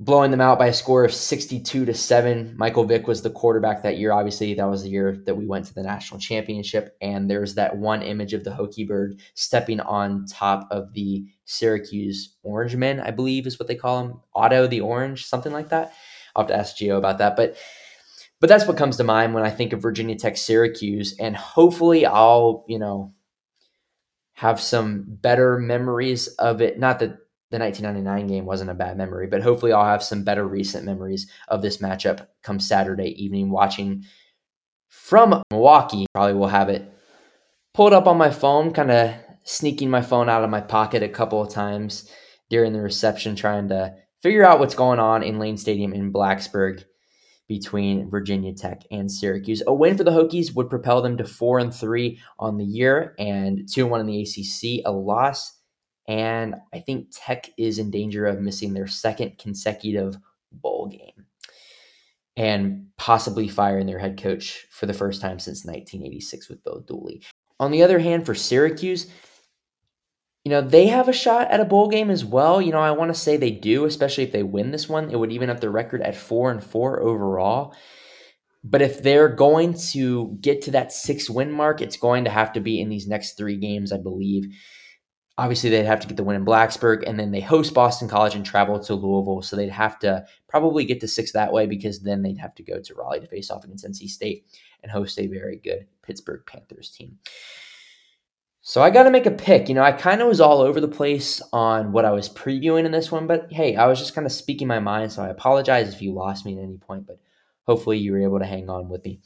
blowing 0.00 0.30
them 0.30 0.40
out 0.40 0.58
by 0.58 0.68
a 0.68 0.72
score 0.72 1.04
of 1.04 1.12
62 1.12 1.84
to 1.84 1.92
7. 1.92 2.54
Michael 2.56 2.84
Vick 2.84 3.06
was 3.06 3.20
the 3.20 3.28
quarterback 3.28 3.82
that 3.82 3.98
year. 3.98 4.12
Obviously, 4.12 4.54
that 4.54 4.64
was 4.64 4.82
the 4.82 4.88
year 4.88 5.22
that 5.26 5.36
we 5.36 5.46
went 5.46 5.66
to 5.66 5.74
the 5.74 5.82
national 5.82 6.18
championship. 6.18 6.96
And 7.02 7.30
there's 7.30 7.54
that 7.56 7.76
one 7.76 8.00
image 8.00 8.32
of 8.32 8.42
the 8.42 8.50
Hokie 8.50 8.88
Bird 8.88 9.20
stepping 9.34 9.78
on 9.78 10.24
top 10.24 10.66
of 10.70 10.94
the 10.94 11.26
Syracuse 11.44 12.34
Orange 12.42 12.76
Men, 12.76 12.98
I 13.00 13.10
believe 13.10 13.46
is 13.46 13.58
what 13.58 13.68
they 13.68 13.74
call 13.74 14.02
them. 14.02 14.20
Otto 14.34 14.66
the 14.66 14.80
Orange, 14.80 15.26
something 15.26 15.52
like 15.52 15.68
that. 15.68 15.92
I'll 16.34 16.44
have 16.44 16.48
to 16.48 16.56
ask 16.56 16.76
Gio 16.76 16.96
about 16.96 17.18
that. 17.18 17.36
But 17.36 17.58
but 18.40 18.48
that's 18.48 18.66
what 18.66 18.78
comes 18.78 18.96
to 18.96 19.04
mind 19.04 19.34
when 19.34 19.44
I 19.44 19.50
think 19.50 19.74
of 19.74 19.82
Virginia 19.82 20.16
Tech 20.16 20.38
Syracuse. 20.38 21.14
And 21.20 21.36
hopefully 21.36 22.06
I'll, 22.06 22.64
you 22.68 22.78
know, 22.78 23.12
have 24.32 24.62
some 24.62 25.04
better 25.06 25.58
memories 25.58 26.28
of 26.38 26.62
it. 26.62 26.78
Not 26.78 27.00
that 27.00 27.18
the 27.50 27.58
1999 27.58 28.26
game 28.28 28.44
wasn't 28.44 28.70
a 28.70 28.74
bad 28.74 28.96
memory, 28.96 29.26
but 29.26 29.42
hopefully 29.42 29.72
I'll 29.72 29.84
have 29.84 30.02
some 30.02 30.22
better 30.22 30.46
recent 30.46 30.84
memories 30.84 31.30
of 31.48 31.62
this 31.62 31.78
matchup 31.78 32.28
come 32.42 32.60
Saturday 32.60 33.22
evening 33.22 33.50
watching 33.50 34.04
from 34.88 35.42
Milwaukee. 35.50 36.06
Probably 36.14 36.34
will 36.34 36.48
have 36.48 36.68
it 36.68 36.92
pulled 37.74 37.92
up 37.92 38.06
on 38.06 38.16
my 38.16 38.30
phone, 38.30 38.72
kind 38.72 38.90
of 38.90 39.14
sneaking 39.44 39.90
my 39.90 40.02
phone 40.02 40.28
out 40.28 40.44
of 40.44 40.50
my 40.50 40.60
pocket 40.60 41.02
a 41.02 41.08
couple 41.08 41.42
of 41.42 41.52
times 41.52 42.08
during 42.50 42.72
the 42.72 42.80
reception, 42.80 43.34
trying 43.34 43.68
to 43.68 43.94
figure 44.22 44.44
out 44.44 44.60
what's 44.60 44.74
going 44.74 45.00
on 45.00 45.22
in 45.22 45.38
Lane 45.38 45.56
Stadium 45.56 45.92
in 45.92 46.12
Blacksburg 46.12 46.84
between 47.48 48.08
Virginia 48.08 48.54
Tech 48.54 48.82
and 48.92 49.10
Syracuse. 49.10 49.60
A 49.66 49.74
win 49.74 49.96
for 49.96 50.04
the 50.04 50.12
Hokies 50.12 50.54
would 50.54 50.70
propel 50.70 51.02
them 51.02 51.16
to 51.16 51.24
four 51.24 51.58
and 51.58 51.74
three 51.74 52.20
on 52.38 52.58
the 52.58 52.64
year 52.64 53.16
and 53.18 53.68
two 53.68 53.82
and 53.82 53.90
one 53.90 54.00
in 54.00 54.06
the 54.06 54.22
ACC. 54.22 54.82
A 54.84 54.92
loss 54.92 55.59
and 56.10 56.56
I 56.74 56.80
think 56.80 57.06
Tech 57.12 57.50
is 57.56 57.78
in 57.78 57.92
danger 57.92 58.26
of 58.26 58.40
missing 58.40 58.74
their 58.74 58.88
second 58.88 59.38
consecutive 59.38 60.16
bowl 60.50 60.88
game 60.88 61.26
and 62.36 62.86
possibly 62.98 63.46
firing 63.46 63.86
their 63.86 64.00
head 64.00 64.20
coach 64.20 64.66
for 64.72 64.86
the 64.86 64.92
first 64.92 65.20
time 65.20 65.38
since 65.38 65.64
1986 65.64 66.48
with 66.48 66.64
Bill 66.64 66.80
Dooley. 66.80 67.22
On 67.60 67.70
the 67.70 67.84
other 67.84 68.00
hand, 68.00 68.26
for 68.26 68.34
Syracuse, 68.34 69.06
you 70.44 70.50
know, 70.50 70.60
they 70.60 70.88
have 70.88 71.08
a 71.08 71.12
shot 71.12 71.48
at 71.52 71.60
a 71.60 71.64
bowl 71.64 71.88
game 71.88 72.10
as 72.10 72.24
well. 72.24 72.60
You 72.60 72.72
know, 72.72 72.80
I 72.80 72.90
want 72.90 73.14
to 73.14 73.20
say 73.20 73.36
they 73.36 73.52
do, 73.52 73.84
especially 73.84 74.24
if 74.24 74.32
they 74.32 74.42
win 74.42 74.72
this 74.72 74.88
one. 74.88 75.10
It 75.10 75.16
would 75.16 75.30
even 75.30 75.48
up 75.48 75.60
their 75.60 75.70
record 75.70 76.02
at 76.02 76.16
four 76.16 76.50
and 76.50 76.64
four 76.64 77.00
overall. 77.00 77.72
But 78.64 78.82
if 78.82 79.00
they're 79.00 79.28
going 79.28 79.74
to 79.92 80.36
get 80.40 80.62
to 80.62 80.72
that 80.72 80.92
six 80.92 81.30
win 81.30 81.52
mark, 81.52 81.80
it's 81.80 81.96
going 81.96 82.24
to 82.24 82.30
have 82.30 82.52
to 82.54 82.60
be 82.60 82.80
in 82.80 82.88
these 82.88 83.06
next 83.06 83.36
three 83.36 83.56
games, 83.56 83.92
I 83.92 83.98
believe. 83.98 84.46
Obviously, 85.38 85.70
they'd 85.70 85.84
have 85.84 86.00
to 86.00 86.06
get 86.06 86.16
the 86.16 86.24
win 86.24 86.36
in 86.36 86.44
Blacksburg, 86.44 87.02
and 87.06 87.18
then 87.18 87.30
they 87.30 87.40
host 87.40 87.72
Boston 87.72 88.08
College 88.08 88.34
and 88.34 88.44
travel 88.44 88.78
to 88.78 88.94
Louisville. 88.94 89.42
So 89.42 89.56
they'd 89.56 89.70
have 89.70 89.98
to 90.00 90.26
probably 90.48 90.84
get 90.84 91.00
to 91.00 91.08
six 91.08 91.32
that 91.32 91.52
way 91.52 91.66
because 91.66 92.00
then 92.00 92.22
they'd 92.22 92.38
have 92.38 92.54
to 92.56 92.62
go 92.62 92.80
to 92.80 92.94
Raleigh 92.94 93.20
to 93.20 93.26
face 93.26 93.50
off 93.50 93.64
against 93.64 93.86
NC 93.86 94.08
State 94.08 94.44
and 94.82 94.92
host 94.92 95.18
a 95.18 95.26
very 95.26 95.56
good 95.56 95.86
Pittsburgh 96.02 96.42
Panthers 96.46 96.90
team. 96.90 97.18
So 98.62 98.82
I 98.82 98.90
got 98.90 99.04
to 99.04 99.10
make 99.10 99.24
a 99.24 99.30
pick. 99.30 99.68
You 99.68 99.74
know, 99.74 99.82
I 99.82 99.92
kind 99.92 100.20
of 100.20 100.28
was 100.28 100.40
all 100.40 100.60
over 100.60 100.80
the 100.80 100.88
place 100.88 101.40
on 101.52 101.92
what 101.92 102.04
I 102.04 102.10
was 102.10 102.28
previewing 102.28 102.84
in 102.84 102.92
this 102.92 103.10
one, 103.10 103.26
but 103.26 103.50
hey, 103.50 103.74
I 103.74 103.86
was 103.86 103.98
just 103.98 104.14
kind 104.14 104.26
of 104.26 104.32
speaking 104.32 104.68
my 104.68 104.80
mind. 104.80 105.12
So 105.12 105.22
I 105.22 105.28
apologize 105.28 105.92
if 105.92 106.02
you 106.02 106.12
lost 106.12 106.44
me 106.44 106.58
at 106.58 106.62
any 106.62 106.76
point, 106.76 107.06
but 107.06 107.18
hopefully 107.66 107.96
you 107.96 108.12
were 108.12 108.22
able 108.22 108.38
to 108.38 108.44
hang 108.44 108.68
on 108.68 108.90
with 108.90 109.02
me. 109.04 109.20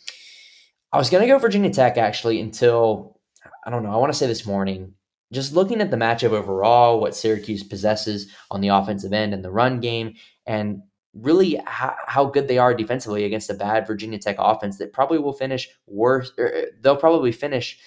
I 0.92 0.98
was 0.98 1.10
going 1.10 1.22
to 1.22 1.26
go 1.26 1.38
Virginia 1.38 1.70
Tech 1.70 1.98
actually 1.98 2.40
until, 2.40 3.18
I 3.66 3.70
don't 3.70 3.82
know, 3.82 3.90
I 3.90 3.96
want 3.96 4.12
to 4.12 4.18
say 4.18 4.28
this 4.28 4.46
morning 4.46 4.94
just 5.34 5.52
looking 5.52 5.80
at 5.80 5.90
the 5.90 5.96
matchup 5.96 6.30
overall, 6.30 7.00
what 7.00 7.14
Syracuse 7.14 7.62
possesses 7.62 8.32
on 8.50 8.60
the 8.60 8.68
offensive 8.68 9.12
end 9.12 9.34
and 9.34 9.44
the 9.44 9.50
run 9.50 9.80
game, 9.80 10.14
and 10.46 10.82
really 11.12 11.60
how, 11.66 11.94
how 12.06 12.24
good 12.24 12.48
they 12.48 12.58
are 12.58 12.74
defensively 12.74 13.24
against 13.24 13.50
a 13.50 13.54
bad 13.54 13.86
Virginia 13.86 14.18
Tech 14.18 14.36
offense 14.38 14.78
that 14.78 14.92
probably 14.92 15.18
will 15.18 15.32
finish 15.32 15.68
worse. 15.86 16.32
Er, 16.38 16.46
er, 16.46 16.66
they'll 16.80 16.96
probably 16.96 17.32
finish 17.32 17.78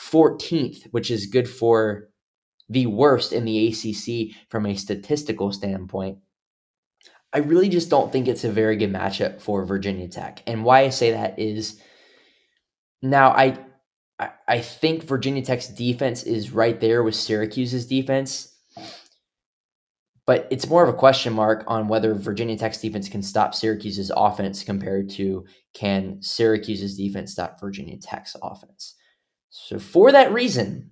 14th, 0.00 0.84
which 0.90 1.10
is 1.10 1.26
good 1.26 1.48
for 1.48 2.08
the 2.68 2.86
worst 2.86 3.32
in 3.32 3.44
the 3.44 3.68
ACC 3.68 4.36
from 4.50 4.66
a 4.66 4.74
statistical 4.74 5.52
standpoint. 5.52 6.18
I 7.32 7.38
really 7.38 7.68
just 7.68 7.90
don't 7.90 8.10
think 8.10 8.28
it's 8.28 8.44
a 8.44 8.50
very 8.50 8.76
good 8.76 8.92
matchup 8.92 9.40
for 9.40 9.64
Virginia 9.64 10.08
Tech. 10.08 10.42
And 10.46 10.64
why 10.64 10.80
I 10.80 10.90
say 10.90 11.12
that 11.12 11.38
is 11.38 11.80
now 13.02 13.30
I 13.30 13.58
I, 14.18 14.60
think 14.60 15.04
Virginia 15.04 15.42
Tech's 15.42 15.68
defense 15.68 16.22
is 16.22 16.50
right 16.50 16.80
there 16.80 17.02
with 17.02 17.14
Syracuse's 17.14 17.86
defense. 17.86 18.54
But 20.26 20.48
it's 20.50 20.68
more 20.68 20.82
of 20.82 20.88
a 20.88 20.96
question 20.96 21.34
mark 21.34 21.64
on 21.68 21.86
whether 21.86 22.14
Virginia 22.14 22.56
Tech's 22.56 22.80
defense 22.80 23.08
can 23.08 23.22
stop 23.22 23.54
Syracuse's 23.54 24.10
offense 24.16 24.64
compared 24.64 25.10
to 25.10 25.44
can 25.74 26.20
Syracuse's 26.20 26.96
defense 26.96 27.32
stop 27.32 27.60
Virginia 27.60 27.96
Tech's 27.98 28.34
offense. 28.42 28.96
So, 29.50 29.78
for 29.78 30.10
that 30.12 30.32
reason, 30.32 30.90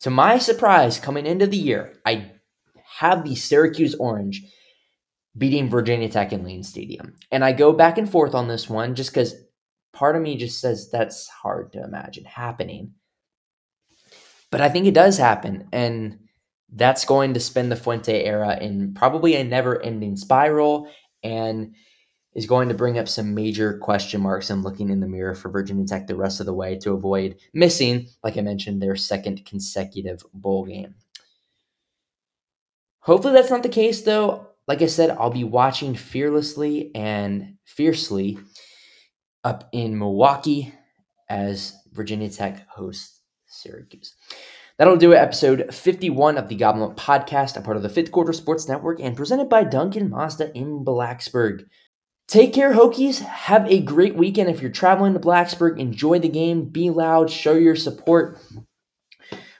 to 0.00 0.10
my 0.10 0.38
surprise, 0.38 0.98
coming 0.98 1.26
into 1.26 1.46
the 1.46 1.56
year, 1.56 1.94
I 2.04 2.32
have 2.98 3.24
the 3.24 3.36
Syracuse 3.36 3.94
Orange 3.94 4.42
beating 5.36 5.70
Virginia 5.70 6.08
Tech 6.08 6.32
in 6.32 6.44
Lane 6.44 6.64
Stadium. 6.64 7.14
And 7.30 7.44
I 7.44 7.52
go 7.52 7.72
back 7.72 7.96
and 7.96 8.10
forth 8.10 8.34
on 8.34 8.48
this 8.48 8.68
one 8.68 8.94
just 8.96 9.10
because 9.10 9.34
part 9.92 10.16
of 10.16 10.22
me 10.22 10.36
just 10.36 10.60
says 10.60 10.90
that's 10.90 11.28
hard 11.28 11.72
to 11.72 11.82
imagine 11.82 12.24
happening. 12.24 12.92
But 14.50 14.60
I 14.60 14.68
think 14.68 14.86
it 14.86 14.94
does 14.94 15.18
happen. 15.18 15.68
And 15.72 16.18
that's 16.72 17.04
going 17.04 17.34
to 17.34 17.40
spend 17.40 17.72
the 17.72 17.76
Fuente 17.76 18.24
era 18.24 18.58
in 18.60 18.94
probably 18.94 19.36
a 19.36 19.44
never 19.44 19.80
ending 19.82 20.16
spiral 20.16 20.90
and 21.22 21.74
is 22.34 22.46
going 22.46 22.68
to 22.68 22.74
bring 22.74 22.98
up 22.98 23.08
some 23.08 23.34
major 23.34 23.78
question 23.78 24.20
marks 24.20 24.50
and 24.50 24.62
looking 24.62 24.90
in 24.90 25.00
the 25.00 25.08
mirror 25.08 25.34
for 25.34 25.50
Virginia 25.50 25.86
Tech 25.86 26.06
the 26.06 26.14
rest 26.14 26.40
of 26.40 26.46
the 26.46 26.54
way 26.54 26.78
to 26.78 26.92
avoid 26.92 27.36
missing, 27.54 28.06
like 28.22 28.36
I 28.36 28.42
mentioned, 28.42 28.80
their 28.80 28.96
second 28.96 29.44
consecutive 29.44 30.22
bowl 30.32 30.64
game. 30.64 30.94
Hopefully 33.00 33.32
that's 33.32 33.50
not 33.50 33.62
the 33.62 33.68
case, 33.68 34.02
though. 34.02 34.46
Like 34.66 34.82
I 34.82 34.86
said, 34.86 35.10
I'll 35.10 35.30
be 35.30 35.44
watching 35.44 35.94
fearlessly 35.94 36.94
and 36.94 37.56
fiercely 37.64 38.38
up 39.44 39.68
in 39.72 39.98
Milwaukee 39.98 40.74
as 41.28 41.74
Virginia 41.92 42.28
Tech 42.28 42.66
hosts 42.68 43.20
Syracuse. 43.46 44.14
That'll 44.78 44.96
do 44.96 45.12
it. 45.12 45.16
Episode 45.16 45.74
51 45.74 46.38
of 46.38 46.48
the 46.48 46.54
Goblin 46.54 46.94
Podcast, 46.94 47.56
a 47.56 47.60
part 47.60 47.76
of 47.76 47.82
the 47.82 47.88
Fifth 47.88 48.12
Quarter 48.12 48.32
Sports 48.32 48.68
Network 48.68 49.00
and 49.00 49.16
presented 49.16 49.48
by 49.48 49.64
Duncan 49.64 50.08
Mazda 50.08 50.56
in 50.56 50.84
Blacksburg. 50.84 51.64
Take 52.28 52.52
care, 52.52 52.74
Hokies. 52.74 53.20
Have 53.20 53.66
a 53.70 53.80
great 53.80 54.14
weekend. 54.14 54.50
If 54.50 54.60
you're 54.60 54.70
traveling 54.70 55.14
to 55.14 55.18
Blacksburg, 55.18 55.78
enjoy 55.78 56.18
the 56.18 56.28
game, 56.28 56.66
be 56.66 56.90
loud, 56.90 57.30
show 57.30 57.54
your 57.54 57.74
support. 57.74 58.38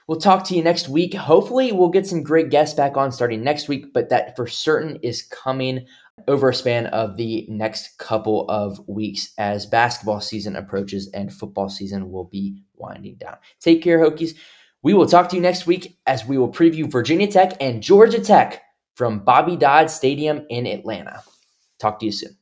We'll 0.07 0.19
talk 0.19 0.45
to 0.45 0.55
you 0.55 0.63
next 0.63 0.87
week. 0.87 1.13
Hopefully, 1.13 1.71
we'll 1.71 1.89
get 1.89 2.07
some 2.07 2.23
great 2.23 2.49
guests 2.49 2.75
back 2.75 2.95
on 2.95 3.11
starting 3.11 3.43
next 3.43 3.67
week, 3.67 3.93
but 3.93 4.09
that 4.09 4.35
for 4.35 4.47
certain 4.47 4.97
is 5.03 5.23
coming 5.23 5.85
over 6.27 6.49
a 6.49 6.53
span 6.53 6.87
of 6.87 7.17
the 7.17 7.45
next 7.49 7.97
couple 7.97 8.49
of 8.49 8.79
weeks 8.87 9.33
as 9.37 9.65
basketball 9.65 10.21
season 10.21 10.55
approaches 10.55 11.09
and 11.13 11.33
football 11.33 11.69
season 11.69 12.11
will 12.11 12.25
be 12.25 12.63
winding 12.75 13.15
down. 13.15 13.37
Take 13.59 13.81
care, 13.81 13.99
Hokies. 13.99 14.35
We 14.81 14.93
will 14.93 15.07
talk 15.07 15.29
to 15.29 15.35
you 15.35 15.41
next 15.41 15.67
week 15.67 15.97
as 16.07 16.25
we 16.25 16.37
will 16.37 16.51
preview 16.51 16.89
Virginia 16.89 17.27
Tech 17.27 17.53
and 17.61 17.83
Georgia 17.83 18.19
Tech 18.21 18.61
from 18.95 19.19
Bobby 19.19 19.55
Dodd 19.55 19.91
Stadium 19.91 20.45
in 20.49 20.65
Atlanta. 20.65 21.21
Talk 21.79 21.99
to 21.99 22.05
you 22.05 22.11
soon. 22.11 22.38